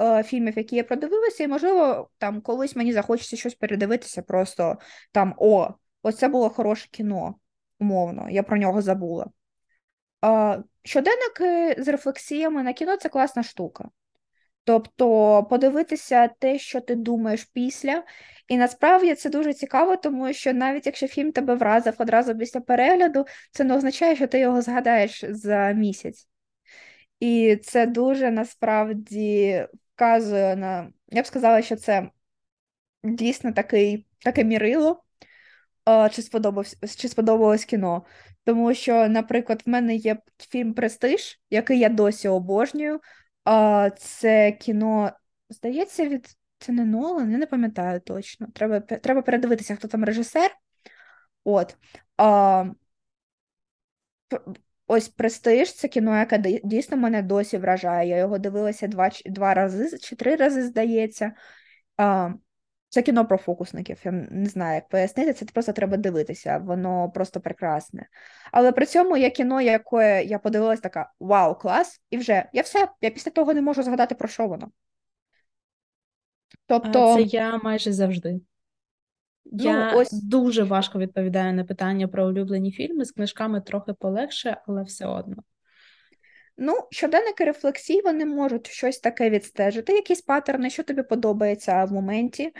[0.00, 4.78] е, фільмів, які я продивилася, і, можливо, там колись мені захочеться щось передивитися, просто
[5.12, 5.74] там о,
[6.06, 7.34] ось це було хороше кіно,
[7.80, 9.26] умовно, я про нього забула.
[10.24, 13.88] Е, Щоденники з рефлексіями на кіно це класна штука.
[14.64, 18.04] Тобто подивитися те, що ти думаєш після.
[18.48, 23.26] І насправді це дуже цікаво, тому що навіть якщо фільм тебе вразив одразу після перегляду,
[23.50, 26.28] це не означає, що ти його згадаєш за місяць.
[27.20, 30.92] І це дуже насправді вказує на.
[31.08, 32.10] Я б сказала, що це
[33.04, 35.04] дійсно такий, таке мірило,
[36.12, 38.04] чи сподобався, чи сподобалось кіно.
[38.44, 43.00] Тому що, наприклад, в мене є фільм Престиж, який я досі обожнюю.
[43.98, 45.12] Це кіно,
[45.48, 48.46] здається, від це не Нолан, я не пам'ятаю точно.
[48.54, 50.50] Треба треба передивитися, хто там режисер.
[51.44, 51.76] От.
[54.86, 58.08] Ось Престиж це кіно, яке дійсно мене досі вражає.
[58.08, 61.32] Я його дивилася два два рази чи три рази, здається.
[62.88, 63.98] Це кіно про фокусників.
[64.04, 68.06] Я не знаю, як пояснити, це просто треба дивитися, воно просто прекрасне.
[68.52, 72.88] Але при цьому є кіно, яке я подивилася, така вау, клас, і вже я все,
[73.00, 74.70] я після того не можу згадати, про що воно.
[76.66, 78.40] Тобто, це я майже завжди.
[79.52, 84.56] Ну, я ось дуже важко відповідаю на питання про улюблені фільми з книжками трохи полегше,
[84.66, 85.36] але все одно.
[86.58, 92.52] Ну, щоденники рефлексій, вони можуть щось таке відстежити, якісь паттерни, що тобі подобається в моменті.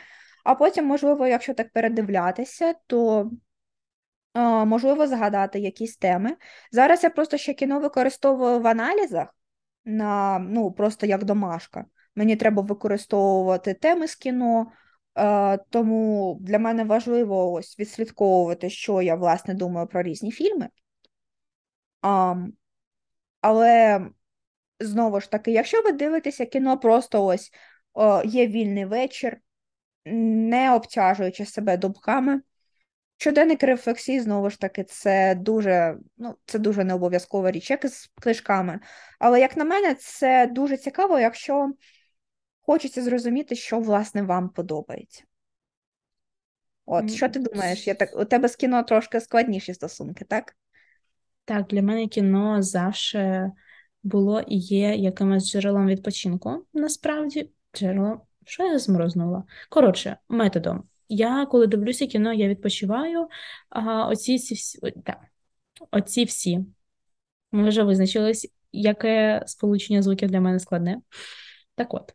[0.44, 3.30] А потім, можливо, якщо так передивлятися, то
[4.34, 6.36] е, можливо згадати якісь теми.
[6.72, 9.36] Зараз я просто ще кіно використовую в аналізах
[9.84, 11.84] на ну, просто як домашка.
[12.16, 14.72] Мені треба використовувати теми з кіно,
[15.18, 20.68] е, тому для мене важливо ось відслідковувати, що я власне думаю про різні фільми.
[23.46, 24.00] Але
[24.80, 27.50] знову ж таки, якщо ви дивитеся кіно, просто ось
[27.94, 29.36] о, є вільний вечір,
[30.04, 32.40] не обтяжуючи себе думками.
[33.18, 37.88] Щоденник рефлексії, знову ж таки, це дуже ну, це дуже не обов'язкова річ, як і
[37.88, 38.80] з книжками.
[39.18, 41.72] Але, як на мене, це дуже цікаво, якщо
[42.62, 45.24] хочеться зрозуміти, що власне вам подобається.
[46.86, 47.86] От, що ти думаєш?
[47.86, 50.56] Я так, У тебе з кіно трошки складніші стосунки, так?
[51.46, 53.50] Так, для мене кіно завжди
[54.02, 56.66] було і є якимось джерелом відпочинку.
[56.72, 59.44] Насправді, джерелом, що я зморознула?
[59.68, 60.84] Коротше, методом.
[61.08, 63.28] Я коли дивлюся кіно, я відпочиваю.
[63.68, 65.16] А оці всі, да,
[65.90, 66.66] оці всі.
[67.52, 71.00] Ми вже визначились, яке сполучення звуків для мене складне.
[71.74, 72.14] Так от,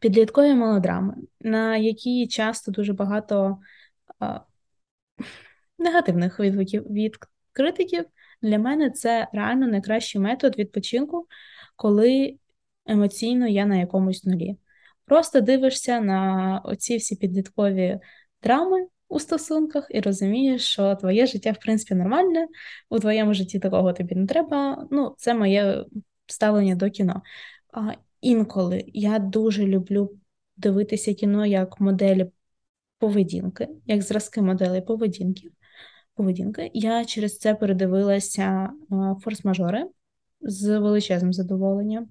[0.00, 3.58] підліткові мелодрами, на які часто дуже багато
[4.18, 4.40] а,
[5.78, 7.16] негативних відгуків від
[7.52, 8.04] критиків,
[8.42, 11.26] для мене це реально найкращий метод відпочинку,
[11.76, 12.36] коли
[12.86, 14.56] емоційно я на якомусь нулі.
[15.04, 17.98] Просто дивишся на оці всі підліткові
[18.42, 22.48] драми у стосунках і розумієш, що твоє життя, в принципі, нормальне,
[22.90, 24.88] у твоєму житті такого тобі не треба.
[24.90, 25.84] Ну, це моє
[26.26, 27.22] ставлення до кіно.
[27.72, 30.18] А Інколи я дуже люблю
[30.56, 32.30] дивитися кіно як моделі
[32.98, 35.50] поведінки, як зразки моделей поведінки
[36.16, 36.70] поведінки.
[36.74, 39.82] Я через це передивилася форс-мажори
[40.40, 42.08] з величезним задоволенням,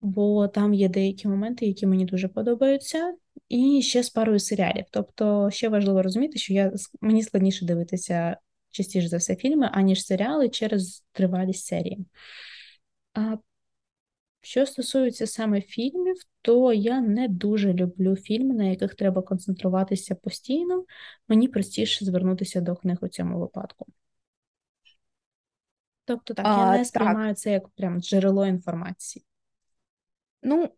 [0.00, 3.14] бо там є деякі моменти, які мені дуже подобаються,
[3.48, 4.84] і ще з парою серіалів.
[4.90, 8.36] Тобто, ще важливо розуміти, що я мені складніше дивитися
[8.70, 12.06] частіше за все фільми, аніж серіали через тривалість серії.
[14.46, 20.84] Що стосується саме фільмів, то я не дуже люблю фільми, на яких треба концентруватися постійно.
[21.28, 23.86] Мені простіше звернутися до книг у цьому випадку.
[26.04, 27.38] Тобто, так, а, я не сприймаю так.
[27.38, 29.24] це як прям джерело інформації.
[30.42, 30.68] Ну,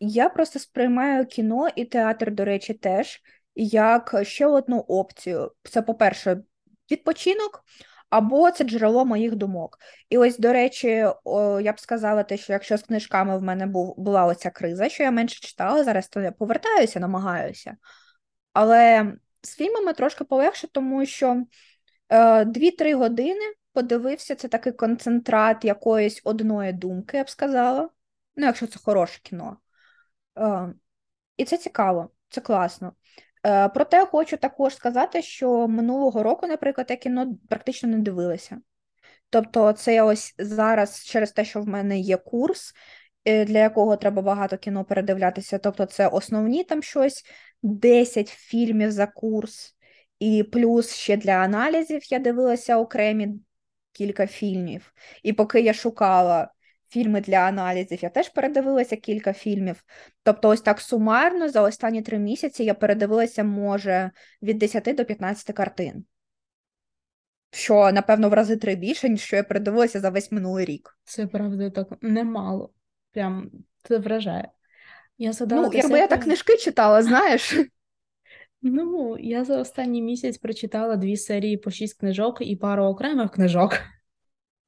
[0.00, 3.22] я просто сприймаю кіно і театр, до речі, теж
[3.54, 5.52] як ще одну опцію.
[5.62, 6.42] Це, по-перше,
[6.90, 7.64] відпочинок
[8.12, 9.78] або це джерело моїх думок.
[10.08, 10.88] І ось, до речі,
[11.62, 15.02] я б сказала, те, що якщо з книжками в мене був, була оця криза, що
[15.02, 17.76] я менше читала, зараз то я повертаюся, намагаюся.
[18.52, 21.44] Але з фільмами трошки полегше, тому що
[22.08, 27.88] е, 2-3 години подивився це такий концентрат якоїсь одної думки, я б сказала.
[28.36, 29.56] Ну, якщо це хороше кіно.
[30.38, 30.74] Е,
[31.36, 32.92] І це цікаво, це класно.
[33.46, 38.60] Е, Проте хочу також сказати, що минулого року, наприклад, я кіно практично не дивилася.
[39.30, 42.72] Тобто, це ось зараз через те, що в мене є курс,
[43.24, 45.58] е, для якого треба багато кіно передивлятися.
[45.58, 47.24] Тобто, це основні там щось
[47.62, 49.76] 10 фільмів за курс,
[50.18, 53.28] і плюс ще для аналізів я дивилася окремі
[53.92, 54.92] кілька фільмів.
[55.22, 56.50] І поки я шукала
[56.92, 59.84] фільми для аналізів, я теж передивилася кілька фільмів.
[60.22, 64.10] Тобто, ось так сумарно за останні три місяці я передивилася, може,
[64.42, 66.04] від 10 до 15 картин.
[67.50, 70.98] Що, напевно, в рази три більше, ніж що я передивилася за весь минулий рік.
[71.04, 72.72] Це правда так немало.
[73.12, 73.50] Прям
[73.82, 74.48] це вражає.
[75.18, 77.54] Я згадала Ну, якби я так книжки читала, знаєш.
[78.64, 83.78] Ну, я за останній місяць прочитала дві серії по шість книжок і пару окремих книжок.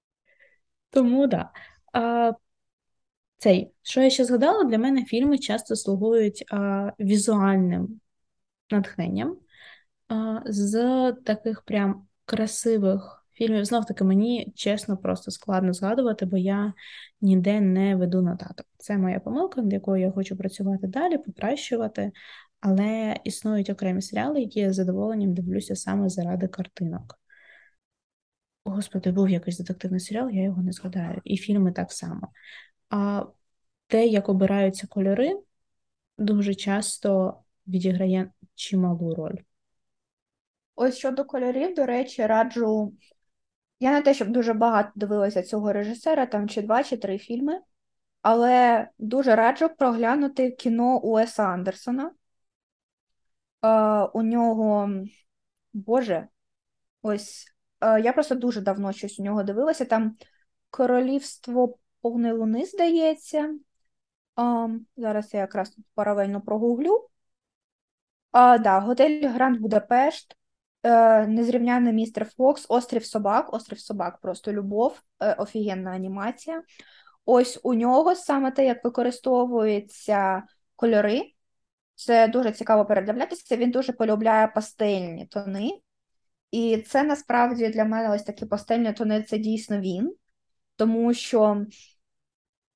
[0.90, 1.50] Тому да.
[1.94, 2.32] А,
[3.38, 8.00] цей, що я ще згадала, для мене фільми часто слугують а, візуальним
[8.70, 9.36] натхненням.
[10.08, 13.64] А, з таких прям красивих фільмів.
[13.64, 16.72] Знов таки, мені чесно просто складно згадувати, бо я
[17.20, 18.66] ніде не веду нотаток.
[18.78, 22.12] Це моя помилка, над якою я хочу працювати далі, покращувати.
[22.60, 27.18] Але існують окремі серіали, які я з задоволенням дивлюся саме заради картинок.
[28.64, 31.20] Господи, був якийсь детективний серіал, я його не згадаю.
[31.24, 32.28] І фільми так само.
[32.90, 33.24] А
[33.86, 35.38] те, як обираються кольори,
[36.18, 39.36] дуже часто відіграє чималу роль.
[40.74, 42.92] Ось щодо кольорів, до речі, раджу.
[43.80, 47.60] Я не те, щоб дуже багато дивилася цього режисера, там чи два, чи три фільми,
[48.22, 52.10] але дуже раджу проглянути кіно Уеса Андерсона.
[53.62, 53.68] Е,
[54.02, 54.90] у нього,
[55.72, 56.28] Боже,
[57.02, 57.53] ось
[57.84, 59.84] я просто дуже давно щось у нього дивилася.
[59.84, 60.16] Там
[60.70, 63.54] Королівство повної луни, здається.
[64.36, 67.08] А, зараз я якраз тут паралельно прогуглю.
[68.32, 70.36] А, да, Готель Гранд Будапешт,
[70.82, 73.54] е, Незрівняний містер Фокс, Острів Собак.
[73.54, 76.62] Острів Собак, просто любов, е, офігенна анімація.
[77.24, 80.42] Ось у нього саме те, як використовуються
[80.76, 81.32] кольори.
[81.94, 83.56] Це дуже цікаво передивлятися.
[83.56, 85.70] Він дуже полюбляє пастельні тони.
[86.54, 90.14] І це насправді для мене ось такі пастельні тони це дійсно він,
[90.76, 91.66] тому що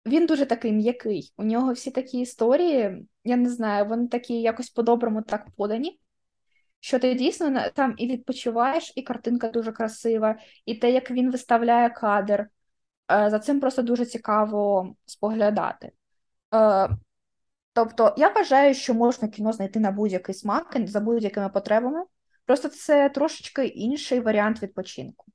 [0.07, 1.33] він дуже такий м'який.
[1.37, 6.01] У нього всі такі історії, я не знаю, вони такі якось по-доброму так подані,
[6.81, 11.91] що ти дійсно там і відпочиваєш, і картинка дуже красива, і те, як він виставляє
[11.91, 12.41] кадр.
[13.13, 15.93] е, За цим просто дуже цікаво споглядати.
[16.55, 16.89] Е,
[17.73, 22.05] Тобто, я вважаю, що можна кіно знайти на будь-який смак, за будь-якими потребами.
[22.49, 25.27] Просто це трошечки інший варіант відпочинку.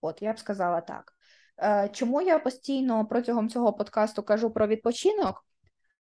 [0.00, 1.12] От, я б сказала так.
[1.58, 5.46] Е, Чому я постійно протягом цього подкасту кажу про відпочинок?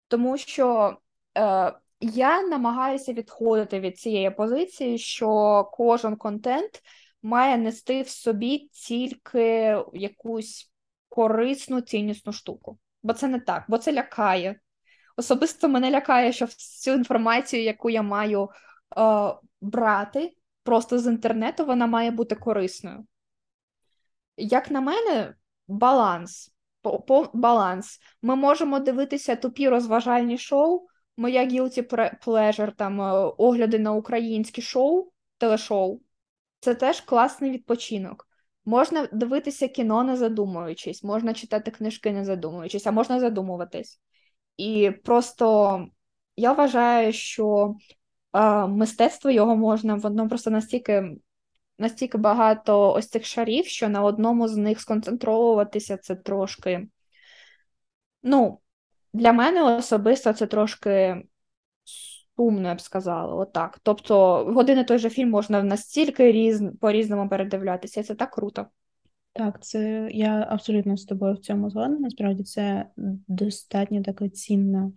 [0.07, 0.97] Тому що
[1.37, 6.81] е, я намагаюся відходити від цієї позиції, що кожен контент
[7.23, 10.71] має нести в собі тільки якусь
[11.09, 12.79] корисну, ціннісну штуку.
[13.03, 14.59] Бо це не так, бо це лякає.
[15.17, 18.49] Особисто мене лякає, що всю інформацію, яку я маю
[18.97, 23.05] е, брати просто з інтернету, вона має бути корисною.
[24.37, 25.35] Як на мене,
[25.67, 26.51] баланс.
[27.33, 27.99] Баланс.
[28.21, 30.87] Ми можемо дивитися тупі розважальні шоу.
[31.17, 31.81] Моя guilty
[32.25, 36.01] pleasure, там е, огляди на українські шоу, телешоу.
[36.59, 38.27] Це теж класний відпочинок.
[38.65, 44.01] Можна дивитися кіно, не задумуючись, можна читати книжки, не задумуючись, а можна задумуватись.
[44.57, 45.87] І просто
[46.35, 47.75] я вважаю, що
[48.67, 51.17] мистецтво його можна, воно просто настільки,
[51.79, 56.87] настільки багато ось цих шарів, що на одному з них сконцентровуватися це трошки.
[58.23, 58.59] Ну,
[59.13, 61.23] для мене особисто це трошки
[62.35, 63.79] сумно, я б сказала, отак.
[63.83, 66.63] Тобто, в один і той же фільм можна настільки різ...
[66.81, 68.65] по-різному передивлятися, і це так круто.
[69.33, 71.99] Так, це я абсолютно з тобою в цьому згодна.
[71.99, 72.85] Насправді це
[73.27, 74.91] достатньо така цінна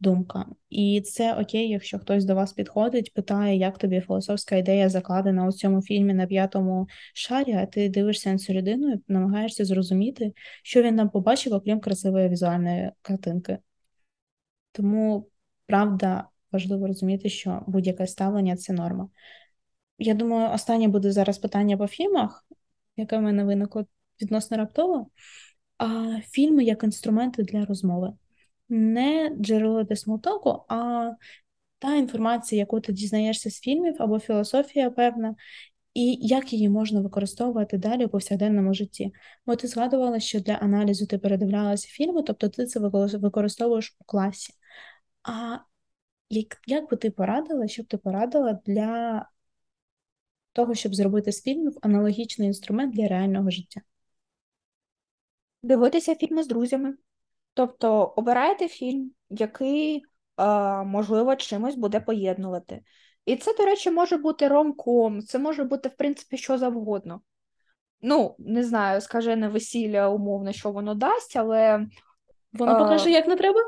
[0.00, 0.46] думка.
[0.70, 5.52] І це окей, якщо хтось до вас підходить, питає, як тобі філософська ідея закладена у
[5.52, 10.32] цьому фільмі на п'ятому шарі, а ти дивишся на цю людину і намагаєшся зрозуміти,
[10.62, 13.58] що він там побачив, окрім красивої візуальної картинки.
[14.72, 15.28] Тому,
[15.66, 19.08] правда, важливо розуміти, що будь-яке ставлення це норма.
[19.98, 22.46] Я думаю, останнє буде зараз питання по фільмах,
[22.96, 23.86] яке в мене виникло
[24.22, 25.06] відносно раптово.
[25.78, 28.12] А фільми як інструменти для розмови.
[28.68, 31.12] Не джерело для смолтоку, а
[31.78, 35.34] та інформація, яку ти дізнаєшся з фільмів, або філософія певна,
[35.94, 39.12] і як її можна використовувати далі у повсякденному житті.
[39.46, 42.80] Бо ти згадувала, що для аналізу ти передивлялася фільми, тобто ти це
[43.18, 44.52] використовуєш у класі.
[45.22, 45.58] А
[46.30, 49.26] як, як би ти порадила, що б ти порадила для
[50.52, 53.80] того, щоб зробити з фільмів аналогічний інструмент для реального життя?
[55.62, 56.94] Дивитися фільми з друзями.
[57.56, 60.02] Тобто обирайте фільм, який, е,
[60.84, 62.82] можливо, чимось буде поєднувати.
[63.24, 67.20] І це, до речі, може бути ромком, це може бути, в принципі, що завгодно.
[68.00, 71.86] Ну, не знаю, скажене весілля, умовно, що воно дасть, але.
[72.52, 73.60] Воно покаже, як не треба?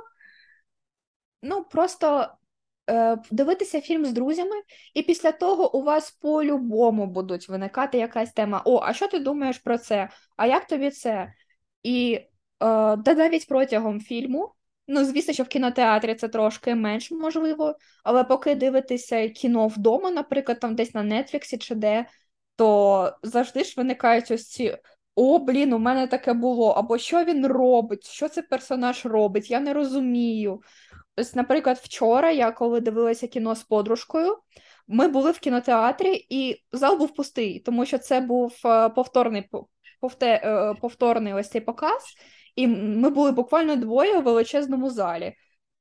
[1.42, 2.28] Ну, просто
[2.90, 4.56] е, дивитися фільм з друзями,
[4.94, 9.58] і після того у вас по-любому будуть виникати якась тема: О, а що ти думаєш
[9.58, 10.08] про це?
[10.36, 11.32] А як тобі це?
[11.82, 12.20] І
[12.60, 14.52] е, да навіть протягом фільму.
[14.90, 20.60] Ну, звісно, що в кінотеатрі це трошки менш можливо, але поки дивитеся кіно вдома, наприклад,
[20.60, 22.06] там десь на Нетфліксі чи де,
[22.56, 24.76] то завжди ж виникають ось ці
[25.14, 29.60] о, блін, у мене таке було, або що він робить, що цей персонаж робить, я
[29.60, 30.60] не розумію.
[31.16, 34.38] Ось, наприклад, вчора я коли дивилася кіно з подружкою,
[34.88, 39.50] ми були в кінотеатрі, і зал був пустий, тому що це був е, повторний
[40.00, 42.02] повте, е, повторний ось цей показ,
[42.58, 45.34] і ми були буквально двоє у величезному залі.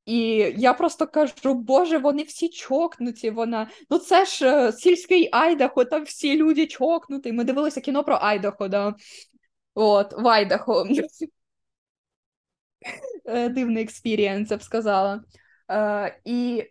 [0.05, 0.17] І
[0.57, 3.29] я просто кажу, Боже, вони всі чокнуті.
[3.29, 7.31] Вона ну це ж е, сільський Айдахо, там всі люди чокнуті.
[7.31, 8.95] Ми дивилися кіно про Айдахо, да.
[9.73, 10.87] От, в Айдахо.
[13.25, 15.23] Е, дивний experience, я б сказала.
[15.71, 16.63] Е, І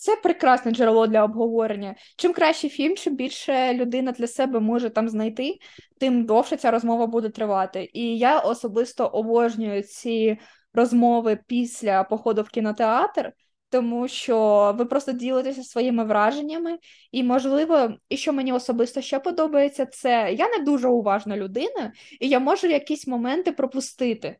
[0.00, 1.94] це прекрасне джерело для обговорення.
[2.16, 5.58] Чим краще фільм, чим більше людина для себе може там знайти,
[5.98, 7.90] тим довше ця розмова буде тривати.
[7.92, 10.38] І я особисто обожнюю ці
[10.74, 13.32] розмови після походу в кінотеатр,
[13.70, 16.78] тому що ви просто ділитеся своїми враженнями.
[17.12, 22.28] І, можливо, і що мені особисто ще подобається, це я не дуже уважна людина, і
[22.28, 24.36] я можу якісь моменти пропустити.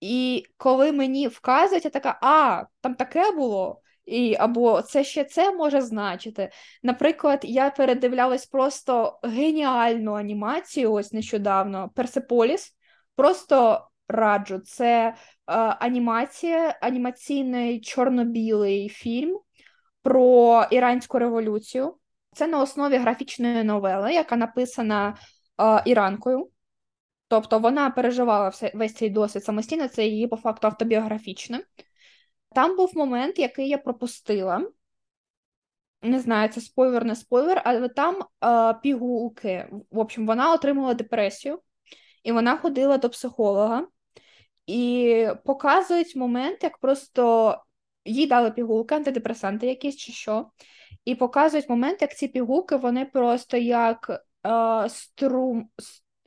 [0.00, 3.82] І коли мені вказують, я така, а, там таке було.
[4.10, 6.50] І, Або це ще це може значити.
[6.82, 12.76] Наприклад, я передивлялась просто геніальну анімацію ось нещодавно Персеполіс.
[13.16, 14.58] Просто раджу.
[14.58, 15.14] Це е,
[15.56, 19.38] анімація, анімаційний чорно-білий фільм
[20.02, 21.96] про іранську революцію.
[22.32, 25.16] Це на основі графічної новели, яка написана
[25.60, 26.50] е, іранкою.
[27.28, 31.60] Тобто вона переживала весь цей досвід самостійно, це її по факту автобіографічне.
[32.54, 34.70] Там був момент, який я пропустила.
[36.02, 39.68] Не знаю, це спойлер, не спойлер, але там е, пігулки.
[39.90, 41.60] В общем, вона отримала депресію,
[42.22, 43.86] і вона ходила до психолога,
[44.66, 47.56] і показують момент, як просто
[48.04, 50.50] їй дали пігулки, антидепресанти якісь чи що.
[51.04, 54.10] І показують момент, як ці пігулки вони просто як
[54.46, 55.68] е, струм,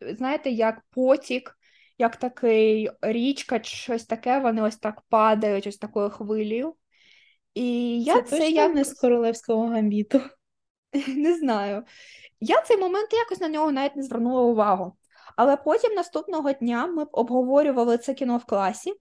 [0.02, 1.58] знаєте, як потік
[1.98, 6.76] як такий річка, чи щось таке, вони ось так падають, ось такою хвилею.
[7.54, 8.76] І я це, це точно як...
[8.76, 10.22] не з королевського гамбіту.
[11.08, 11.84] Не знаю.
[12.40, 14.94] Я цей момент якось на нього навіть не звернула увагу.
[15.36, 18.94] Але потім наступного дня ми обговорювали це кіно в класі,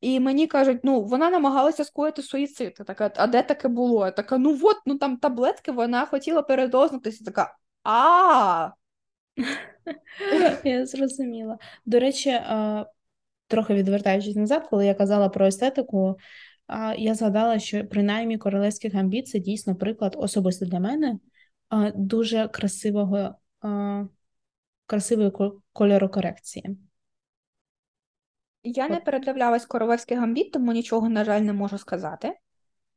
[0.00, 2.76] і мені кажуть, ну вона намагалася скоїти суїцид.
[2.78, 4.04] Я така, а де таке було?
[4.04, 7.24] Я така, ну от, ну там таблетки, вона хотіла передознутися.
[7.24, 8.70] Така а.
[10.64, 11.58] Я зрозуміла.
[11.86, 12.40] До речі,
[13.46, 16.16] трохи відвертаючись назад, коли я казала про естетику,
[16.98, 21.18] я згадала, що принаймні королевський гамбіт це дійсно приклад особисто для мене
[21.94, 23.34] дуже красивого,
[24.86, 25.32] красивої
[25.72, 26.78] кольорокорекції.
[28.62, 32.32] Я не передивлялась королевський гамбіт, тому нічого, на жаль, не можу сказати.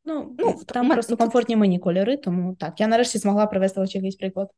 [0.06, 2.80] Ну, ну Там просто комфортні мені кольори, тому так.
[2.80, 4.50] Я нарешті змогла привести в якийсь приклад.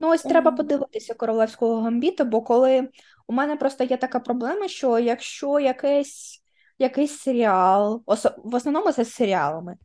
[0.00, 2.88] Ну, ось треба подивитися королевського гамбіта, бо коли
[3.26, 6.42] у мене просто є така проблема, що якщо якийсь
[6.78, 8.02] якийсь серіал,
[8.44, 9.76] в основному це з серіалами,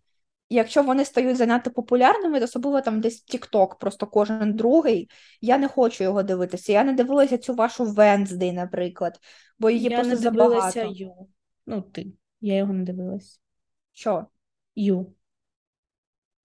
[0.50, 5.10] якщо вони стають занадто популярними, особливо там десь TikTok, просто кожен другий,
[5.42, 6.72] я не хочу його дивитися.
[6.74, 9.20] Я не дивилася цю вашу Венздей, наприклад,
[9.60, 11.28] бо її я просто не дивилася Ю.
[11.66, 12.08] Ну, ти.
[12.42, 13.42] Я його не дивилась.
[13.94, 14.26] Що?
[14.76, 15.14] Ю.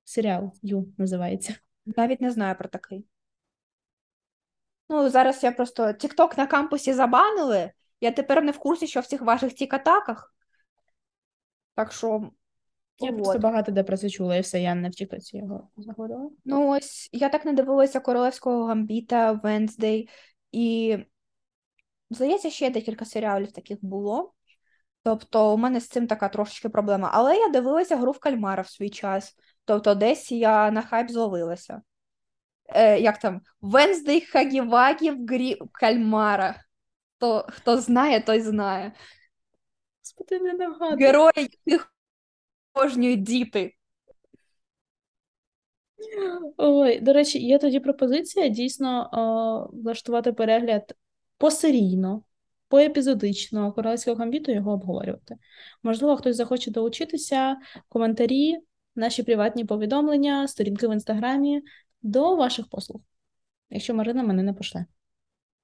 [0.04, 1.54] Серіал Ю називається.
[1.86, 3.04] Навіть не знаю про такий.
[4.90, 7.70] Ну, зараз я просто TikTok на кампусі забанили.
[8.00, 10.34] Я тепер не в курсі, що в цих ваших тік-атаках.
[11.74, 12.30] Так що.
[12.98, 16.30] Я просто багато де про це чула, і все, я не в Тіктоці його заходила.
[16.44, 20.08] Ну, ось я так не дивилася королевського гамбіта, Венздей,
[20.52, 20.98] і,
[22.10, 24.32] здається, ще декілька серіалів таких було.
[25.02, 27.10] Тобто, у мене з цим така трошечки проблема.
[27.12, 29.36] Але я дивилася гру в кальмара в свій час.
[29.64, 31.82] Тобто, десь я на хайп зловилася.
[32.74, 33.40] Е, Як там?
[33.60, 36.64] Венздей Хагівагі в грі кальмара.
[37.16, 38.92] Хто, хто знає, той знає.
[40.02, 41.04] Господи, не нагадуй.
[41.04, 41.94] Герої, яких
[42.74, 43.74] обожнюють діти.
[46.56, 50.94] Ой, до речі, є тоді пропозиція дійсно е, влаштувати перегляд
[51.38, 52.22] посерійно,
[52.68, 55.36] поепізодично королевського гамбіту його обговорювати.
[55.82, 57.56] Можливо, хтось захоче долучитися,
[57.88, 58.56] коментарі,
[58.94, 61.62] наші приватні повідомлення, сторінки в інстаграмі
[62.02, 63.00] до ваших послуг,
[63.70, 64.86] якщо Марина мене не пошле.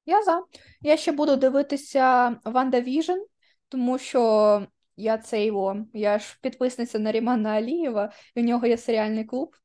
[0.07, 0.43] Я за.
[0.81, 3.19] Я ще буду дивитися Ванда Віжн,
[3.69, 4.67] тому що
[4.97, 9.57] я це його, я ж підписниця Нарімана Алієва, і у нього є серіальний клуб.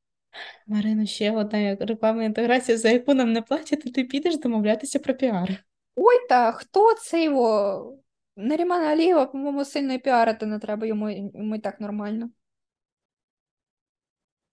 [0.68, 5.14] Марина, ще одна рекламна інтеграція, за яку нам не платять, і ти підеш домовлятися про
[5.14, 5.50] піар.
[5.96, 7.98] Ой, та хто це його?
[8.36, 12.30] Нарімана Алієва, по-моєму, сильно і піарити не треба, йому, йому і так нормально.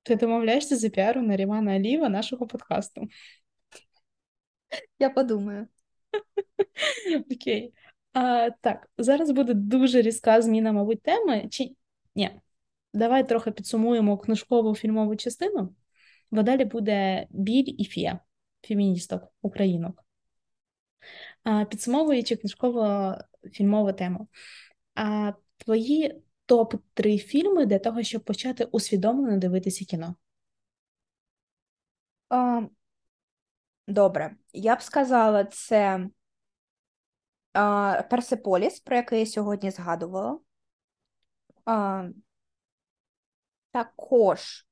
[0.08, 3.08] Ти домовляєшся за піару Нарімана Алієва нашого подкасту.
[4.98, 5.66] Я подумаю.
[7.32, 7.74] Окей.
[8.12, 11.48] А, так, зараз буде дуже різка зміна, мабуть, теми.
[11.50, 11.70] Чи
[12.14, 12.30] ні?
[12.94, 15.74] Давай трохи підсумуємо книжкову фільмову частину,
[16.30, 18.20] бо далі буде біль і фія,
[18.62, 20.04] феміністок, українок.
[21.44, 23.12] А, підсумовуючи книжкову
[23.52, 24.28] фільмову тему.
[24.94, 30.14] А твої топ-3 фільми для того, щоб почати усвідомлено дивитися кіно?
[32.30, 32.62] А,
[33.86, 36.08] добре, я б сказала, це
[37.52, 40.38] а, Персеполіс, про який я сьогодні згадувала.
[41.64, 42.04] А,
[43.70, 44.66] також,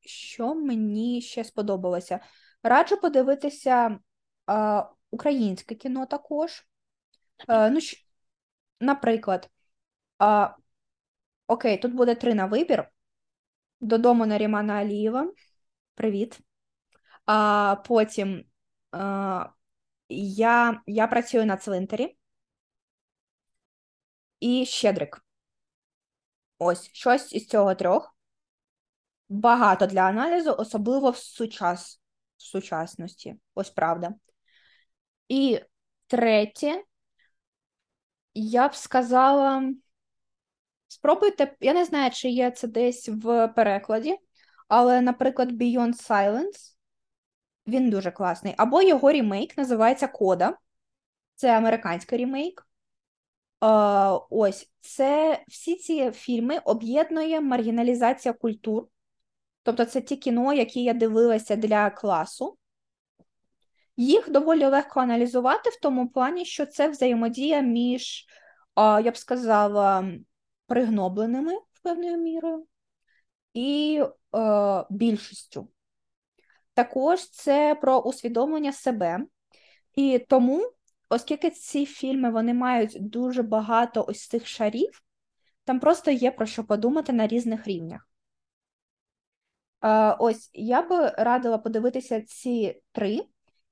[0.00, 2.20] що мені ще сподобалося?
[2.62, 3.98] Раджу подивитися
[4.46, 6.66] а, українське кіно також.
[7.46, 7.78] А, ну,
[8.80, 9.50] наприклад,
[10.18, 10.50] а,
[11.48, 12.88] окей, тут буде три на вибір.
[13.80, 15.32] Додому Нарімана Алієва.
[15.94, 16.40] Привіт.
[17.26, 18.44] А потім
[18.92, 19.46] а,
[20.08, 22.18] я, я працюю на цвинтарі
[24.40, 25.24] і Щедрик.
[26.58, 28.16] Ось щось із цього трьох.
[29.28, 32.00] Багато для аналізу, особливо в сучас,
[32.36, 33.36] в сучасності.
[33.54, 34.14] Ось правда.
[35.28, 35.60] І
[36.06, 36.84] третє,
[38.34, 39.72] я б сказала,
[40.88, 44.18] спробуйте, я не знаю, чи є це десь в перекладі,
[44.68, 46.74] але, наприклад, Beyond Silence,
[47.66, 48.54] він дуже класний.
[48.56, 50.56] Або його ремейк називається Кода.
[51.34, 52.68] Це американський ремейк.
[54.30, 58.88] Ось це всі ці фільми об'єднує маргіналізація культур.
[59.62, 62.58] Тобто, це ті кіно, які я дивилася для класу.
[63.96, 68.26] Їх доволі легко аналізувати в тому плані, що це взаємодія між,
[68.76, 70.12] я б сказала,
[70.68, 72.66] пригнобленими в певною мірою
[73.54, 74.02] і
[74.34, 75.68] е, більшістю.
[76.74, 79.20] Також це про усвідомлення себе.
[79.94, 80.72] І тому,
[81.08, 85.02] оскільки ці фільми вони мають дуже багато ось цих шарів,
[85.64, 88.08] там просто є про що подумати на різних рівнях.
[89.82, 93.20] Е, ось я би радила подивитися ці три,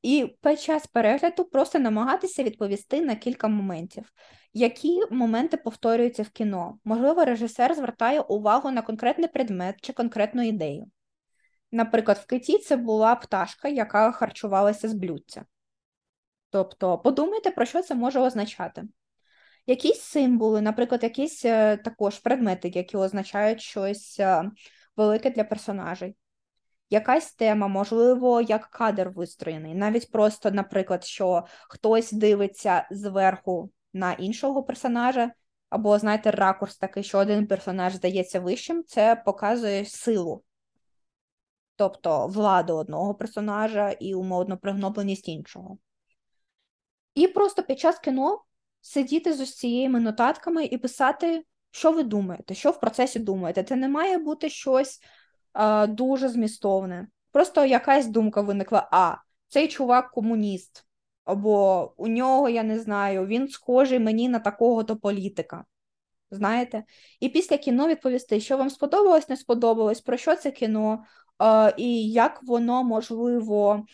[0.03, 4.13] і під час перегляду просто намагатися відповісти на кілька моментів.
[4.53, 6.79] Які моменти повторюються в кіно?
[6.85, 10.87] Можливо, режисер звертає увагу на конкретний предмет чи конкретну ідею.
[11.73, 15.45] Наприклад, в киті це була пташка, яка харчувалася з блюдця.
[16.51, 18.83] Тобто, подумайте, про що це може означати.
[19.67, 24.51] Якісь символи, наприклад, якісь е, також предмети, які означають щось е,
[24.97, 26.17] велике для персонажей.
[26.91, 29.75] Якась тема, можливо, як кадр вистроєний.
[29.75, 35.31] Навіть просто, наприклад, що хтось дивиться зверху на іншого персонажа,
[35.71, 40.45] або, знаєте, ракурс такий, що один персонаж здається вищим, це показує силу
[41.77, 45.79] тобто владу одного персонажа і умовно пригнобленість іншого.
[47.15, 48.43] І просто під час кіно
[48.81, 53.63] сидіти з ось нотатками і писати, що ви думаєте, що в процесі думаєте.
[53.63, 55.01] Це не має бути щось
[55.89, 57.09] дуже змістовне.
[57.33, 59.17] Просто якась думка виникла: а,
[59.49, 60.87] цей чувак комуніст,
[61.25, 65.65] або у нього, я не знаю, він схожий мені на такого-то політика.
[66.31, 66.85] Знаєте?
[67.21, 71.05] І після кіно відповісти, що вам сподобалось, не сподобалось, про що це кіно,
[71.43, 73.87] е, і як воно можливо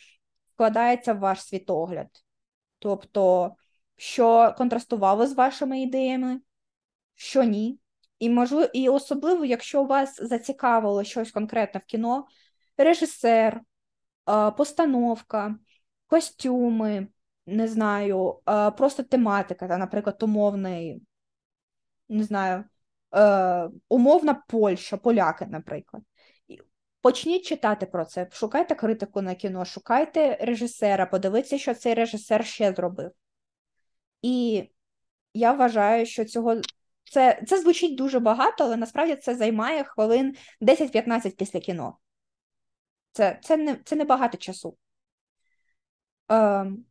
[0.54, 2.08] вкладається в ваш світогляд.
[2.78, 3.54] Тобто,
[3.96, 6.40] що контрастувало з вашими ідеями,
[7.14, 7.78] що ні.
[8.22, 12.26] І можливо, і особливо, якщо вас зацікавило щось конкретне в кіно,
[12.76, 13.60] режисер,
[14.56, 15.56] постановка,
[16.06, 17.08] костюми,
[17.46, 18.40] не знаю,
[18.76, 21.02] просто тематика, та, наприклад, умовний
[22.08, 22.64] не знаю,
[23.88, 26.02] умовна Польща, поляки, наприклад.
[27.00, 32.72] Почніть читати про це, шукайте критику на кіно, шукайте режисера, подивіться, що цей режисер ще
[32.72, 33.10] зробив.
[34.22, 34.64] І
[35.34, 36.56] я вважаю, що цього
[37.12, 41.98] це це звучить дуже багато, але насправді це займає хвилин 10-15 після кіно.
[43.12, 44.76] Це це, не це не багато часу.
[46.28, 46.84] Ем,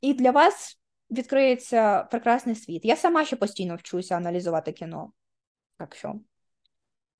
[0.00, 0.80] І для вас
[1.10, 2.84] відкриється прекрасний світ.
[2.84, 5.12] Я сама ще постійно вчуся аналізувати кіно.
[5.76, 6.14] Так що.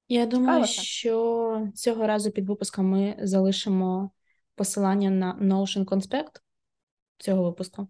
[0.08, 4.10] Я думаю, що цього разу під випуском ми залишимо
[4.54, 6.40] посилання на Notion Conspect
[7.18, 7.88] цього випуску,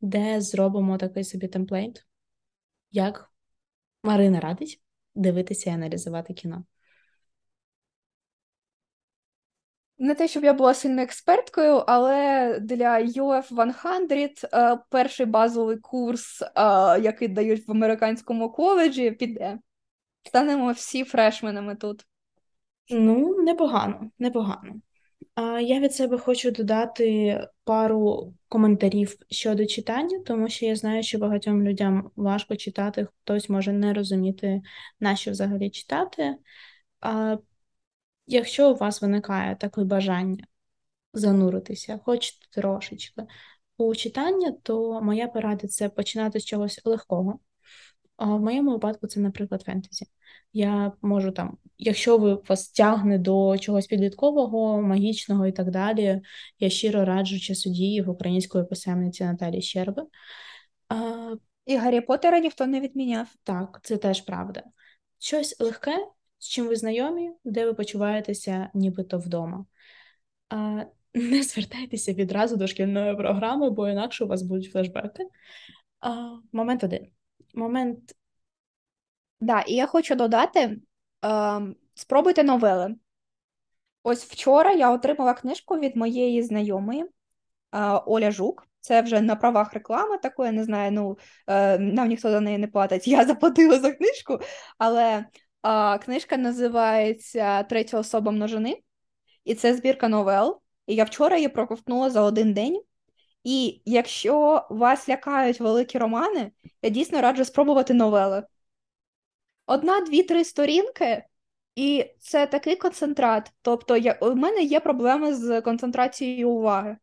[0.00, 2.06] де зробимо такий собі темплейт,
[2.90, 3.29] як
[4.02, 4.80] Марина радить
[5.14, 6.64] дивитися і аналізувати кіно.
[9.98, 16.42] Не те, щоб я була сильно експерткою, але для UF 100 е, перший базовий курс,
[16.42, 16.48] е,
[17.00, 19.58] який дають в американському коледжі, піде.
[20.22, 22.06] Станемо всі фрешменами тут.
[22.90, 24.74] Ну, непогано, непогано.
[25.62, 31.62] Я від себе хочу додати пару коментарів щодо читання, тому що я знаю, що багатьом
[31.62, 34.62] людям важко читати, хтось може не розуміти,
[35.00, 36.36] на що взагалі читати.
[38.26, 40.44] Якщо у вас виникає таке бажання
[41.12, 43.22] зануритися, хоч трошечки
[43.76, 47.38] у читання, то моя порада це починати з чогось легкого.
[48.20, 50.06] А в моєму випадку це, наприклад, фентезі.
[50.52, 56.20] Я можу там, якщо ви вас тягне до чогось підліткового, магічного і так далі,
[56.58, 60.02] я щиро раджу часодіїв української писемниці Наталі Щерби.
[60.88, 61.34] А,
[61.66, 63.28] І Гаррі Поттера ніхто не відміняв.
[63.42, 64.62] Так, це теж правда.
[65.18, 66.06] Щось легке,
[66.38, 69.66] з чим ви знайомі, де ви почуваєтеся нібито вдома.
[70.48, 75.28] А, Не звертайтеся відразу до шкільної програми, бо інакше у вас будуть флешбеки.
[76.00, 77.19] А, Момент один.
[77.54, 78.14] Момент.
[79.40, 80.76] Да, і я хочу додати:
[81.24, 81.60] е,
[81.94, 82.94] спробуйте новели.
[84.02, 87.08] Ось вчора я отримала книжку від моєї знайомої е,
[88.06, 88.66] Оля Жук.
[88.80, 92.66] Це вже на правах реклами такої, не знаю, ну е, нам ніхто за неї не
[92.66, 93.08] платить.
[93.08, 94.38] Я заплатила за книжку,
[94.78, 95.24] але
[95.62, 98.82] а, Книжка називається Третя особа множини,
[99.44, 100.60] і це збірка новел.
[100.86, 102.82] І я вчора її проковтнула за один день.
[103.44, 108.46] І якщо вас лякають великі романи, я дійсно раджу спробувати новели.
[109.66, 111.24] Одна, дві, три сторінки,
[111.74, 113.52] і це такий концентрат.
[113.62, 116.96] Тобто, я, у мене є проблеми з концентрацією уваги,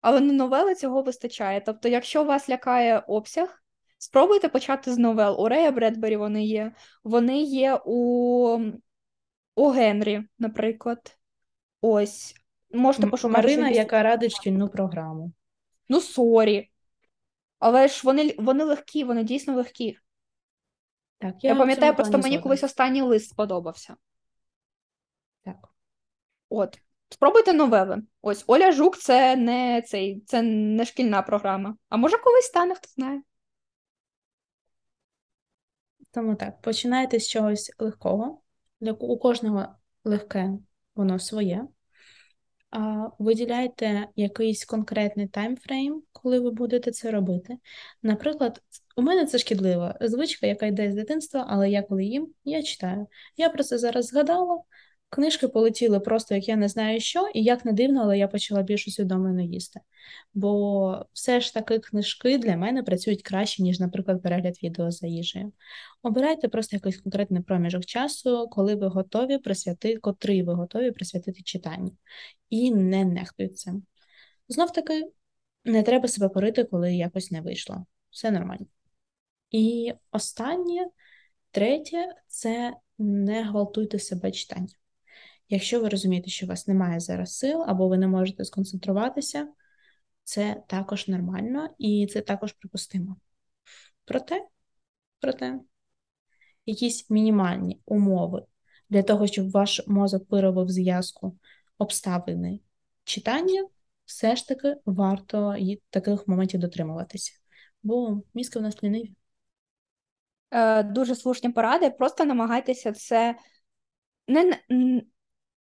[0.00, 1.60] але на новели цього вистачає.
[1.60, 3.62] Тобто, якщо вас лякає обсяг,
[3.98, 5.40] Спробуйте почати з новел.
[5.40, 6.72] У Рея Бредбері вони є.
[7.04, 8.60] Вони є у
[9.54, 9.68] О.
[9.68, 11.18] Генрі, наприклад.
[11.80, 12.34] Ось.
[12.72, 13.42] Можете пошукати.
[13.42, 15.32] Марина, яка радить шкільну програму.
[15.88, 16.70] Ну, sorry.
[17.58, 19.98] Але ж вони вони легкі, вони дійсно легкі.
[21.18, 23.96] Так, Я, я пам'ятаю, просто мені колись останній лист сподобався.
[25.44, 25.68] Так.
[26.48, 26.80] От.
[27.10, 28.02] Спробуйте новели.
[28.22, 31.76] Ось Оля Жук це не цей, це не шкільна програма.
[31.88, 33.22] А може колись стане, хто знає.
[36.10, 38.40] Тому так, починайте з чогось легкого.
[38.80, 39.66] У кожного
[40.04, 40.50] легке
[40.94, 41.66] воно своє.
[43.18, 47.58] Виділяйте якийсь конкретний таймфрейм, коли ви будете це робити.
[48.02, 48.62] Наприклад,
[48.96, 53.06] у мене це шкідлива звичка, яка йде з дитинства, але я коли їм, я читаю.
[53.36, 54.62] Я про це зараз згадала.
[55.10, 58.62] Книжки полетіли просто, як я не знаю що, і як не дивно, але я почала
[58.62, 59.80] більш усвідомлено їсти.
[60.34, 65.52] Бо все ж таки книжки для мене працюють краще, ніж, наприклад, перегляд відео за їжею.
[66.02, 71.92] Обирайте просто якийсь конкретний проміжок часу, коли ви готові присвятити, котрий ви готові присвятити читанню.
[72.50, 73.82] І не нехтуйте цим.
[74.48, 75.04] Знов таки,
[75.64, 77.86] не треба себе порити, коли якось не вийшло.
[78.10, 78.66] Все нормально.
[79.50, 80.86] І останнє,
[81.50, 84.77] третє це не гвалтуйте себе читання.
[85.48, 89.48] Якщо ви розумієте, що у вас немає зараз сил, або ви не можете сконцентруватися,
[90.24, 93.16] це також нормально і це також припустимо.
[94.04, 94.46] Проте,
[95.20, 95.60] проте,
[96.66, 98.46] якісь мінімальні умови
[98.90, 101.38] для того, щоб ваш мозок виробив зв'язку
[101.78, 102.60] обставини
[103.04, 103.68] читання,
[104.04, 105.56] все ж таки варто
[105.90, 107.32] таких моментів дотримуватися,
[107.82, 109.14] бо мізки в нас ліниві.
[110.50, 111.90] Е, Дуже слушні поради.
[111.90, 113.36] Просто намагайтеся це
[114.28, 114.60] не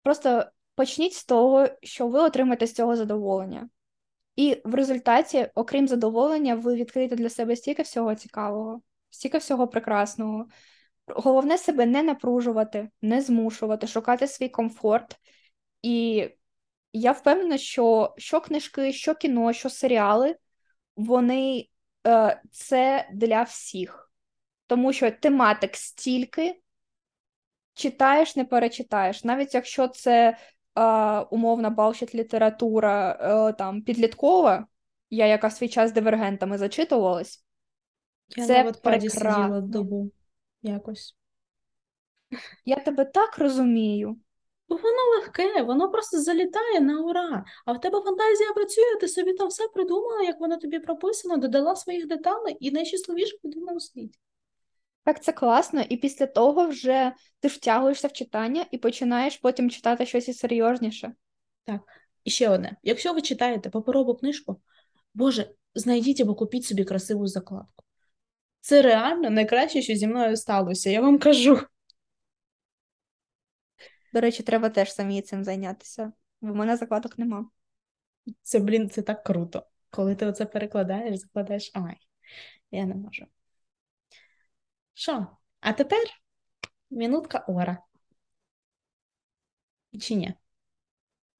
[0.07, 0.45] Просто
[0.75, 3.69] почніть з того, що ви отримаєте з цього задоволення.
[4.35, 10.47] І в результаті, окрім задоволення, ви відкриєте для себе стільки всього цікавого, стільки всього прекрасного.
[11.07, 15.17] Головне себе не напружувати, не змушувати, шукати свій комфорт.
[15.81, 16.29] І
[16.93, 20.35] я впевнена, що що книжки, що кіно, що серіали,
[20.95, 21.67] вони
[22.07, 24.11] е, це для всіх.
[24.67, 26.61] тому що тематик стільки
[27.77, 29.23] читаєш, не перечитаєш.
[29.23, 30.37] Навіть якщо це
[30.75, 34.67] е, умовна балшіт література е, там підліткова,
[35.09, 37.43] я яка свій час дивергентами зачитувалась.
[38.35, 40.11] Я це на сиділа добу
[40.61, 41.15] якось.
[42.65, 44.17] Я тебе так розумію.
[44.69, 47.45] Бо воно легке, воно просто залітає на ура.
[47.65, 51.75] А в тебе фантазія працює, ти собі там все придумала, як воно тобі прописано, додала
[51.75, 54.19] своїх деталей і найщасливіша людина у світі.
[55.07, 60.05] Так це класно, і після того вже ти втягуєшся в читання і починаєш потім читати
[60.05, 61.13] щось і серйозніше.
[61.63, 61.81] Так,
[62.23, 64.61] і ще одне: якщо ви читаєте паперову книжку,
[65.13, 67.83] Боже, знайдіть або купіть собі красиву закладку.
[68.59, 71.59] Це реально найкраще, що зі мною сталося, я вам кажу.
[74.13, 77.49] До речі, треба теж самі цим зайнятися, бо в мене закладок нема.
[78.41, 79.67] Це, блін, це так круто.
[79.89, 81.71] Коли ти оце перекладаєш, закладаєш.
[81.73, 81.97] Ай,
[82.71, 83.25] я не можу.
[84.97, 85.27] Що?
[85.59, 85.99] А тепер
[86.89, 87.77] минутка ора.
[90.01, 90.33] Чи ні?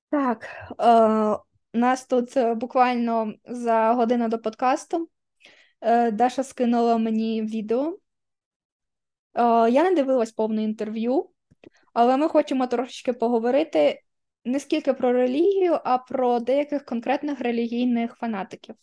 [0.10, 0.48] Так,
[0.80, 5.10] е, нас тут е, буквально за годину до подкасту
[5.82, 7.98] е, Даша скинула мені відео.
[9.34, 9.42] Е,
[9.72, 11.30] я не дивилась повне інтерв'ю,
[11.94, 14.04] але ми хочемо трошечки поговорити
[14.46, 18.76] не скільки про релігію, а про деяких конкретних релігійних фанатиків.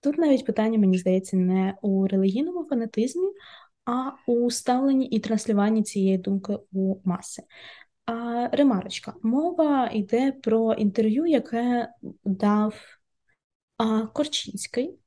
[0.00, 3.26] Тут навіть питання, мені здається, не у релігійному фанатизмі,
[3.84, 7.42] а у ставленні і транслюванні цієї думки у маси.
[8.06, 11.88] А, Ремарочка, мова йде про інтерв'ю, яке
[12.24, 12.74] дав
[13.76, 14.98] а, Корчинський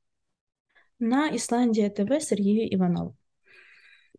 [1.00, 3.16] на Ісландія ТВ Сергію Іванову.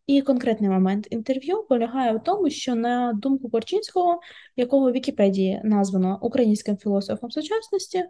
[0.08, 4.20] І конкретний момент інтерв'ю полягає в тому, що на думку Корчинського,
[4.56, 8.04] якого в Вікіпедії названо українським філософом сучасності,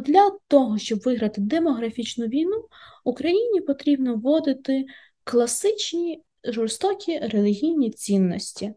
[0.00, 2.68] для того, щоб виграти демографічну війну,
[3.04, 4.84] Україні потрібно вводити
[5.24, 8.74] класичні жорстокі релігійні цінності.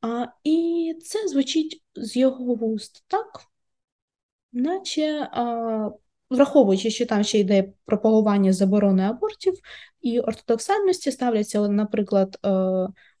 [0.00, 3.40] А, І це звучить з його вуст так,
[4.52, 5.90] наче а,
[6.34, 9.54] враховуючи, що там ще йде пропагування заборони абортів
[10.00, 12.48] і ортодоксальності, ставляться, наприклад, е,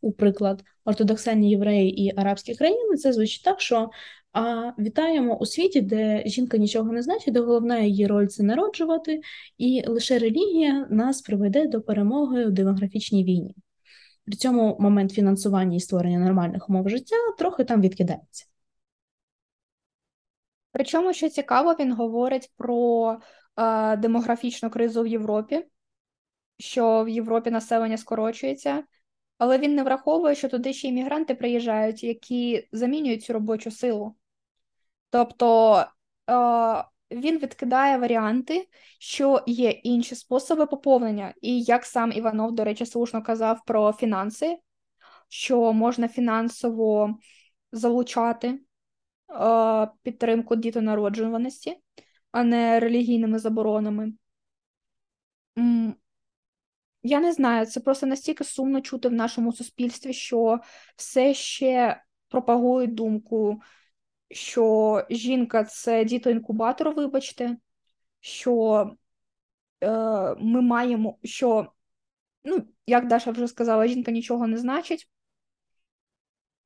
[0.00, 3.90] у приклад ортодоксальні євреї і арабські країни, це звучить так, що
[4.32, 9.20] а вітаємо у світі, де жінка нічого не значить, де головна її роль це народжувати,
[9.58, 13.54] і лише релігія нас приведе до перемоги у демографічній війні.
[14.26, 18.46] При цьому момент фінансування і створення нормальних умов життя трохи там відкидається.
[20.74, 23.18] Причому, що цікаво, він говорить про
[23.56, 25.66] е, демографічну кризу в Європі,
[26.58, 28.84] що в Європі населення скорочується,
[29.38, 34.16] але він не враховує, що туди ще іммігранти приїжджають, які замінюють цю робочу силу.
[35.10, 35.76] Тобто
[36.30, 38.68] е, він відкидає варіанти,
[38.98, 41.34] що є інші способи поповнення.
[41.40, 44.58] І як сам Іванов, до речі, слушно казав про фінанси,
[45.28, 47.18] що можна фінансово
[47.72, 48.60] залучати
[50.02, 51.76] підтримку дітонароджуваності,
[52.32, 54.12] а не релігійними заборонами.
[57.02, 60.60] Я не знаю, це просто настільки сумно чути в нашому суспільстві, що
[60.96, 63.60] все ще пропагують думку
[64.34, 67.56] що жінка це дітоінкубатор, вибачте,
[68.20, 68.90] що
[69.80, 69.88] е,
[70.38, 71.72] ми маємо, що,
[72.44, 75.08] ну, як Даша вже сказала, жінка нічого не значить.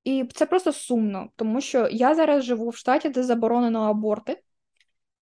[0.05, 4.43] І це просто сумно, тому що я зараз живу в штаті, де заборонено аборти,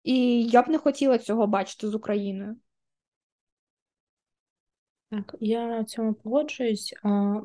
[0.03, 2.57] і я б не хотіла цього бачити з Україною.
[5.11, 6.95] Так, я цьому погоджуюсь.
[7.03, 7.41] А,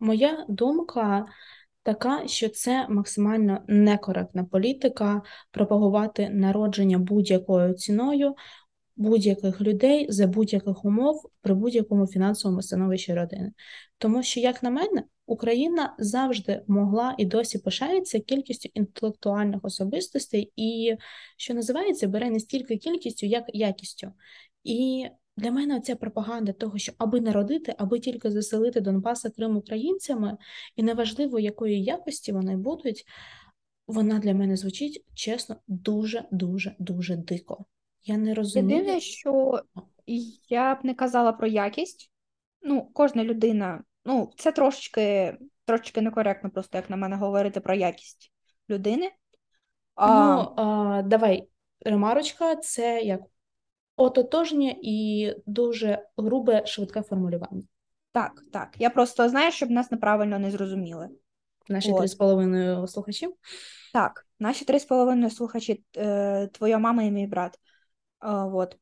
[0.00, 1.26] Моя думка
[1.82, 8.34] така, що це максимально некоректна політика пропагувати народження будь-якою ціною
[8.96, 13.52] будь-яких людей за будь-яких умов при будь-якому фінансовому становищі родини.
[13.98, 20.96] Тому що, як на мене, Україна завжди могла і досі пишається кількістю інтелектуальних особистостей, і
[21.36, 24.12] що називається, бере не стільки кількістю, як якістю.
[24.64, 25.06] І
[25.36, 30.36] для мене ця пропаганда того, що аби народити, аби тільки заселити Донбаса Крим українцями,
[30.76, 33.04] і неважливо, якої якості вони будуть,
[33.86, 37.64] вона для мене звучить чесно, дуже, дуже, дуже дико.
[38.04, 38.78] Я не розумію.
[38.78, 39.62] Єдине, що
[40.48, 42.10] я б не казала про якість.
[42.62, 48.32] Ну, кожна людина, ну, це трошечки трошечки некоректно, просто як на мене говорити про якість
[48.70, 49.10] людини.
[49.94, 50.36] А...
[50.36, 51.48] Ну, а, давай,
[51.80, 53.20] ремарочка, це як
[53.96, 57.62] ототожнє і дуже грубе швидке формулювання.
[58.12, 58.68] Так, так.
[58.78, 61.08] Я просто знаю, щоб нас неправильно не зрозуміли.
[61.68, 63.28] Наші три з половиною слухачі?
[63.92, 67.58] Так, наші три з половиною слухачі, е, твоя мама і мій брат,
[68.52, 68.76] от,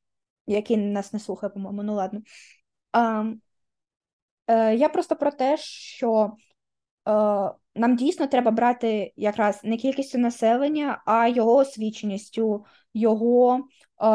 [0.47, 2.21] який нас не слухає, по-моєму, ну ладно.
[4.47, 6.33] Е, Я просто про те, що
[7.09, 7.11] е,
[7.75, 12.65] нам дійсно треба брати якраз не кількістю населення, а його освіченістю,
[12.95, 13.63] його е,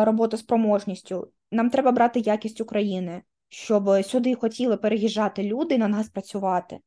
[0.06, 1.32] роботоспроможністю.
[1.52, 6.80] Нам треба брати якість України, щоб сюди хотіли переїжджати люди на нас працювати,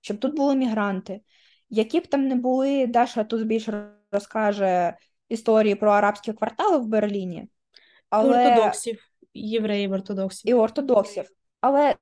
[0.00, 1.20] щоб тут були мігранти.
[1.70, 4.96] Які б там не були, Даша тут більше розкаже
[5.28, 7.48] історії про арабські квартали в Берліні,
[8.10, 9.02] але Ортодоксів,
[9.34, 10.50] євреїв ортодоксів.
[10.50, 11.30] і ортодоксів.
[11.60, 11.94] Але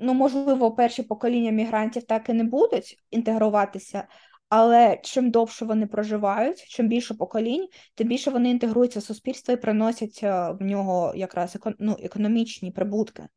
[0.00, 4.08] ну, можливо, перші покоління мігрантів так і не будуть інтегруватися,
[4.48, 9.56] але чим довше вони проживають, чим більше поколінь, тим більше вони інтегруються в суспільство і
[9.56, 13.28] приносять е, в нього якраз ну, економічні прибутки.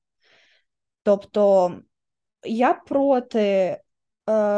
[1.04, 1.72] Тобто
[2.44, 3.80] я проти е,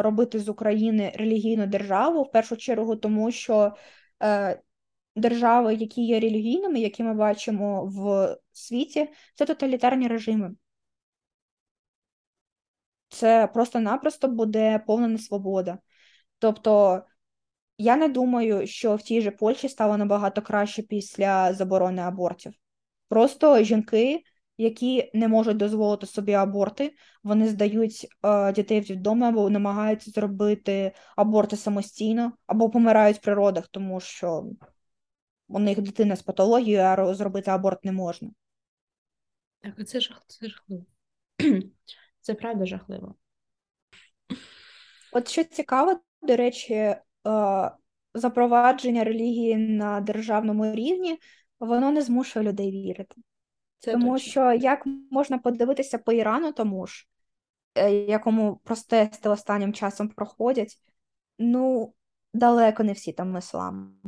[0.02, 3.74] робити з України релігійну державу в першу чергу, тому що
[4.24, 4.62] е,
[5.16, 10.52] держави, які є релігійними, які ми бачимо в світі, це тоталітарні режими.
[13.16, 15.78] Це просто-напросто буде повна несвобода.
[16.40, 17.02] Тобто,
[17.78, 22.54] я не думаю, що в тій же Польщі стало набагато краще після заборони абортів.
[23.08, 24.24] Просто жінки,
[24.58, 30.92] які не можуть дозволити собі аборти, вони здають е, дітей в дітдоми або намагаються зробити
[31.16, 34.46] аборти самостійно, або помирають в природах, тому що
[35.48, 38.30] у них дитина з патологією, а зробити аборт не можна.
[39.62, 40.86] Так, це жах, це жахливо.
[42.26, 43.16] Це правда жахливо.
[45.14, 47.02] От що цікаво, до речі, е,
[48.14, 51.20] запровадження релігії на державному рівні,
[51.60, 53.16] воно не змушує людей вірити.
[53.80, 54.32] Це Тому точно.
[54.32, 57.08] що як можна подивитися по Ірану, тому ж,
[57.76, 60.78] е, якому протести останнім часом проходять,
[61.40, 61.94] ну,
[62.34, 64.00] далеко не всі там іслам.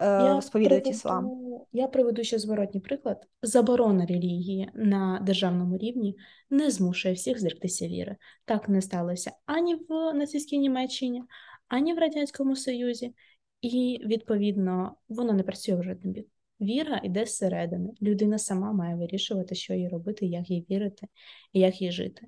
[0.00, 1.30] Я сповідують іслам.
[1.72, 3.26] я приведу ще зворотній приклад.
[3.42, 6.16] Заборона релігії на державному рівні
[6.50, 8.16] не змушує всіх зректися віри.
[8.44, 11.22] Так не сталося ані в нацистській Німеччині,
[11.68, 13.14] ані в Радянському Союзі,
[13.60, 16.28] і, відповідно, воно не працює в жодним бік.
[16.60, 17.90] Віра йде зсередини.
[18.02, 21.06] Людина сама має вирішувати, що їй робити, як їй вірити
[21.52, 22.26] і як їй жити.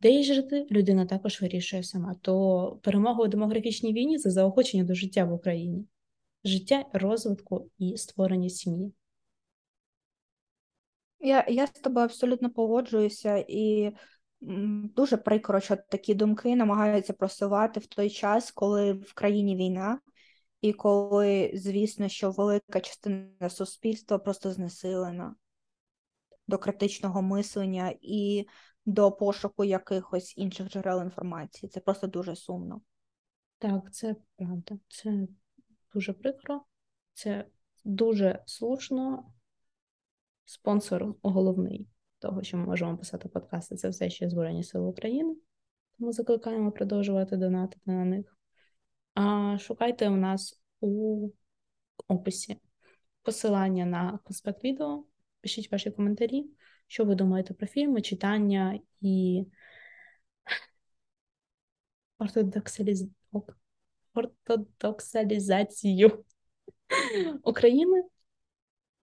[0.00, 2.14] Де їй жити, людина також вирішує сама.
[2.20, 5.84] То перемога у демографічній війні це заохочення до життя в Україні
[6.44, 8.94] життя, розвитку і створення сім'ї.
[11.20, 13.92] Я я з тобою абсолютно погоджуюся, і
[14.94, 20.00] дуже прикро, що такі думки намагаються просувати в той час, коли в країні війна,
[20.60, 25.34] і коли, звісно, що велика частина суспільства просто знесилена
[26.46, 28.46] до критичного мислення і
[28.86, 31.70] до пошуку якихось інших джерел інформації.
[31.70, 32.80] Це просто дуже сумно.
[33.58, 34.78] Так, це правда.
[34.88, 35.26] Це
[35.94, 36.64] дуже прикро,
[37.12, 37.44] це
[37.84, 39.30] дуже слушно.
[40.44, 41.88] Спонсор головний
[42.18, 45.36] того, що ми можемо писати подкасти, це все ще Збройні Сили України.
[45.98, 48.38] Тому закликаємо продовжувати донатити на них.
[49.14, 51.28] А Шукайте у нас у
[52.08, 52.60] описі
[53.22, 55.04] посилання на конспект відео.
[55.40, 56.46] Пишіть ваші коментарі,
[56.86, 59.46] що ви думаєте про фільми, читання і
[62.18, 63.08] ортодоксаліз
[64.14, 66.24] ортодоксалізацію
[67.42, 68.04] України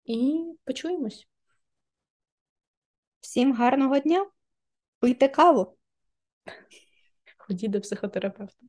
[0.05, 1.29] і почуємось.
[3.21, 4.31] Всім гарного дня!
[4.99, 5.77] Пийте каву!
[7.37, 8.67] Ходіть до психотерапевта.